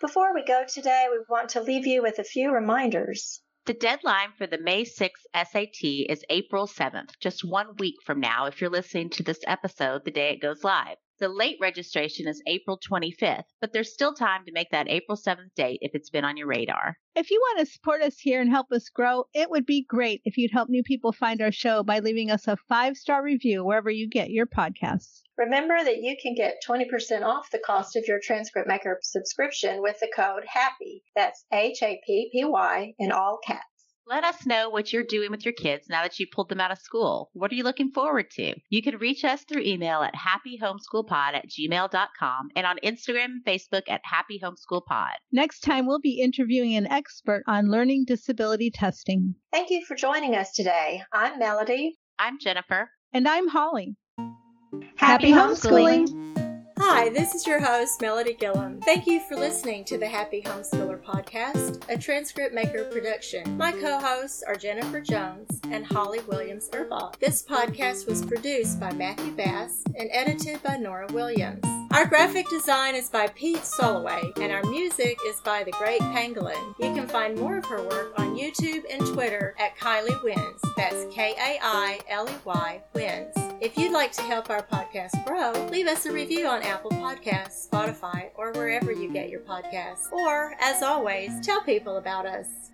Before 0.00 0.32
we 0.32 0.42
go 0.42 0.64
today, 0.66 1.08
we 1.10 1.18
want 1.28 1.50
to 1.50 1.60
leave 1.60 1.86
you 1.86 2.00
with 2.00 2.18
a 2.18 2.24
few 2.24 2.50
reminders. 2.50 3.42
The 3.66 3.74
deadline 3.74 4.30
for 4.38 4.46
the 4.46 4.58
May 4.58 4.84
6th 4.84 5.26
SAT 5.34 5.82
is 6.08 6.24
April 6.30 6.68
7th, 6.68 7.18
just 7.18 7.44
one 7.44 7.74
week 7.78 7.96
from 8.04 8.20
now 8.20 8.46
if 8.46 8.60
you're 8.60 8.70
listening 8.70 9.10
to 9.10 9.24
this 9.24 9.40
episode 9.44 10.04
the 10.04 10.12
day 10.12 10.30
it 10.30 10.40
goes 10.40 10.62
live. 10.62 10.98
The 11.18 11.28
late 11.30 11.56
registration 11.62 12.28
is 12.28 12.42
April 12.46 12.78
25th, 12.78 13.46
but 13.58 13.72
there's 13.72 13.90
still 13.90 14.12
time 14.12 14.44
to 14.44 14.52
make 14.52 14.68
that 14.68 14.90
April 14.90 15.16
7th 15.16 15.54
date 15.54 15.78
if 15.80 15.94
it's 15.94 16.10
been 16.10 16.26
on 16.26 16.36
your 16.36 16.46
radar. 16.46 16.98
If 17.14 17.30
you 17.30 17.40
want 17.40 17.60
to 17.60 17.72
support 17.72 18.02
us 18.02 18.18
here 18.18 18.38
and 18.42 18.50
help 18.50 18.70
us 18.70 18.90
grow, 18.90 19.24
it 19.32 19.48
would 19.48 19.64
be 19.64 19.82
great 19.82 20.20
if 20.26 20.36
you'd 20.36 20.50
help 20.52 20.68
new 20.68 20.82
people 20.82 21.12
find 21.12 21.40
our 21.40 21.50
show 21.50 21.82
by 21.82 22.00
leaving 22.00 22.30
us 22.30 22.46
a 22.46 22.58
five 22.68 22.98
star 22.98 23.22
review 23.22 23.64
wherever 23.64 23.88
you 23.88 24.06
get 24.10 24.28
your 24.28 24.44
podcasts. 24.44 25.22
Remember 25.38 25.82
that 25.82 26.02
you 26.02 26.18
can 26.20 26.34
get 26.34 26.62
20% 26.68 27.22
off 27.22 27.50
the 27.50 27.60
cost 27.60 27.96
of 27.96 28.06
your 28.06 28.20
Transcript 28.22 28.68
Maker 28.68 28.98
subscription 29.00 29.80
with 29.80 29.98
the 30.00 30.12
code 30.14 30.44
HAPPY. 30.44 31.02
That's 31.14 31.46
H 31.50 31.82
A 31.82 31.98
P 32.06 32.28
P 32.30 32.44
Y 32.44 32.92
in 32.98 33.10
all 33.10 33.38
caps. 33.42 33.64
Let 34.08 34.22
us 34.22 34.46
know 34.46 34.70
what 34.70 34.92
you're 34.92 35.02
doing 35.02 35.32
with 35.32 35.44
your 35.44 35.52
kids 35.52 35.88
now 35.88 36.02
that 36.02 36.20
you 36.20 36.28
pulled 36.30 36.48
them 36.48 36.60
out 36.60 36.70
of 36.70 36.78
school. 36.78 37.28
What 37.32 37.50
are 37.50 37.56
you 37.56 37.64
looking 37.64 37.90
forward 37.90 38.30
to? 38.34 38.54
You 38.70 38.80
can 38.80 38.98
reach 38.98 39.24
us 39.24 39.42
through 39.42 39.62
email 39.62 40.00
at 40.02 40.14
happyhomeschoolpod 40.14 41.34
at 41.34 41.46
gmail.com 41.48 42.48
and 42.54 42.66
on 42.66 42.78
Instagram 42.84 43.24
and 43.24 43.44
Facebook 43.44 43.82
at 43.88 44.02
happyhomeschoolpod. 44.04 45.14
Next 45.32 45.60
time, 45.60 45.88
we'll 45.88 45.98
be 45.98 46.20
interviewing 46.20 46.76
an 46.76 46.86
expert 46.86 47.42
on 47.48 47.68
learning 47.68 48.04
disability 48.06 48.70
testing. 48.70 49.34
Thank 49.52 49.70
you 49.70 49.84
for 49.84 49.96
joining 49.96 50.36
us 50.36 50.52
today. 50.52 51.02
I'm 51.12 51.40
Melody. 51.40 51.98
I'm 52.16 52.38
Jennifer. 52.38 52.88
And 53.12 53.26
I'm 53.26 53.48
Holly. 53.48 53.96
Happy, 54.18 54.86
Happy 54.96 55.32
homeschooling. 55.32 56.06
homeschooling. 56.06 56.45
Hi, 56.78 57.08
this 57.08 57.34
is 57.34 57.46
your 57.46 57.58
host, 57.58 58.02
Melody 58.02 58.34
Gillum. 58.34 58.80
Thank 58.82 59.06
you 59.06 59.20
for 59.20 59.34
listening 59.34 59.82
to 59.86 59.96
the 59.96 60.06
Happy 60.06 60.42
Homeschooler 60.42 61.02
Podcast, 61.02 61.82
a 61.88 61.96
transcript 61.96 62.54
maker 62.54 62.84
production. 62.84 63.56
My 63.56 63.72
co 63.72 63.98
hosts 63.98 64.42
are 64.42 64.56
Jennifer 64.56 65.00
Jones 65.00 65.58
and 65.70 65.86
Holly 65.86 66.20
Williams 66.28 66.68
Erbaugh. 66.70 67.18
This 67.18 67.42
podcast 67.42 68.06
was 68.06 68.24
produced 68.24 68.78
by 68.78 68.92
Matthew 68.92 69.32
Bass 69.32 69.84
and 69.94 70.10
edited 70.12 70.62
by 70.62 70.76
Nora 70.76 71.06
Williams. 71.12 71.64
Our 71.92 72.04
graphic 72.04 72.48
design 72.50 72.94
is 72.94 73.08
by 73.08 73.28
Pete 73.28 73.62
Soloway, 73.62 74.38
and 74.38 74.52
our 74.52 74.62
music 74.64 75.18
is 75.26 75.40
by 75.40 75.64
The 75.64 75.70
Great 75.72 76.00
Pangolin. 76.00 76.74
You 76.78 76.92
can 76.92 77.08
find 77.08 77.38
more 77.38 77.56
of 77.56 77.64
her 77.66 77.82
work 77.88 78.12
on 78.18 78.36
YouTube 78.36 78.82
and 78.92 79.06
Twitter 79.06 79.54
at 79.58 79.78
Kailey 79.78 80.22
Wins. 80.22 80.60
That's 80.76 81.06
K 81.10 81.32
A 81.38 81.58
I 81.62 82.00
L 82.10 82.28
E 82.28 82.34
Y 82.44 82.82
Wins. 82.92 83.34
If 83.62 83.78
you'd 83.78 83.92
like 83.92 84.12
to 84.12 84.22
help 84.22 84.50
our 84.50 84.62
podcast 84.62 85.24
grow, 85.24 85.52
leave 85.70 85.86
us 85.86 86.04
a 86.04 86.12
review 86.12 86.46
on 86.46 86.62
Apple 86.66 86.90
Podcasts, 86.90 87.68
Spotify, 87.68 88.30
or 88.34 88.52
wherever 88.52 88.90
you 88.90 89.12
get 89.12 89.30
your 89.30 89.40
podcasts. 89.40 90.10
Or, 90.10 90.56
as 90.60 90.82
always, 90.82 91.30
tell 91.40 91.60
people 91.60 91.96
about 91.96 92.26
us. 92.26 92.72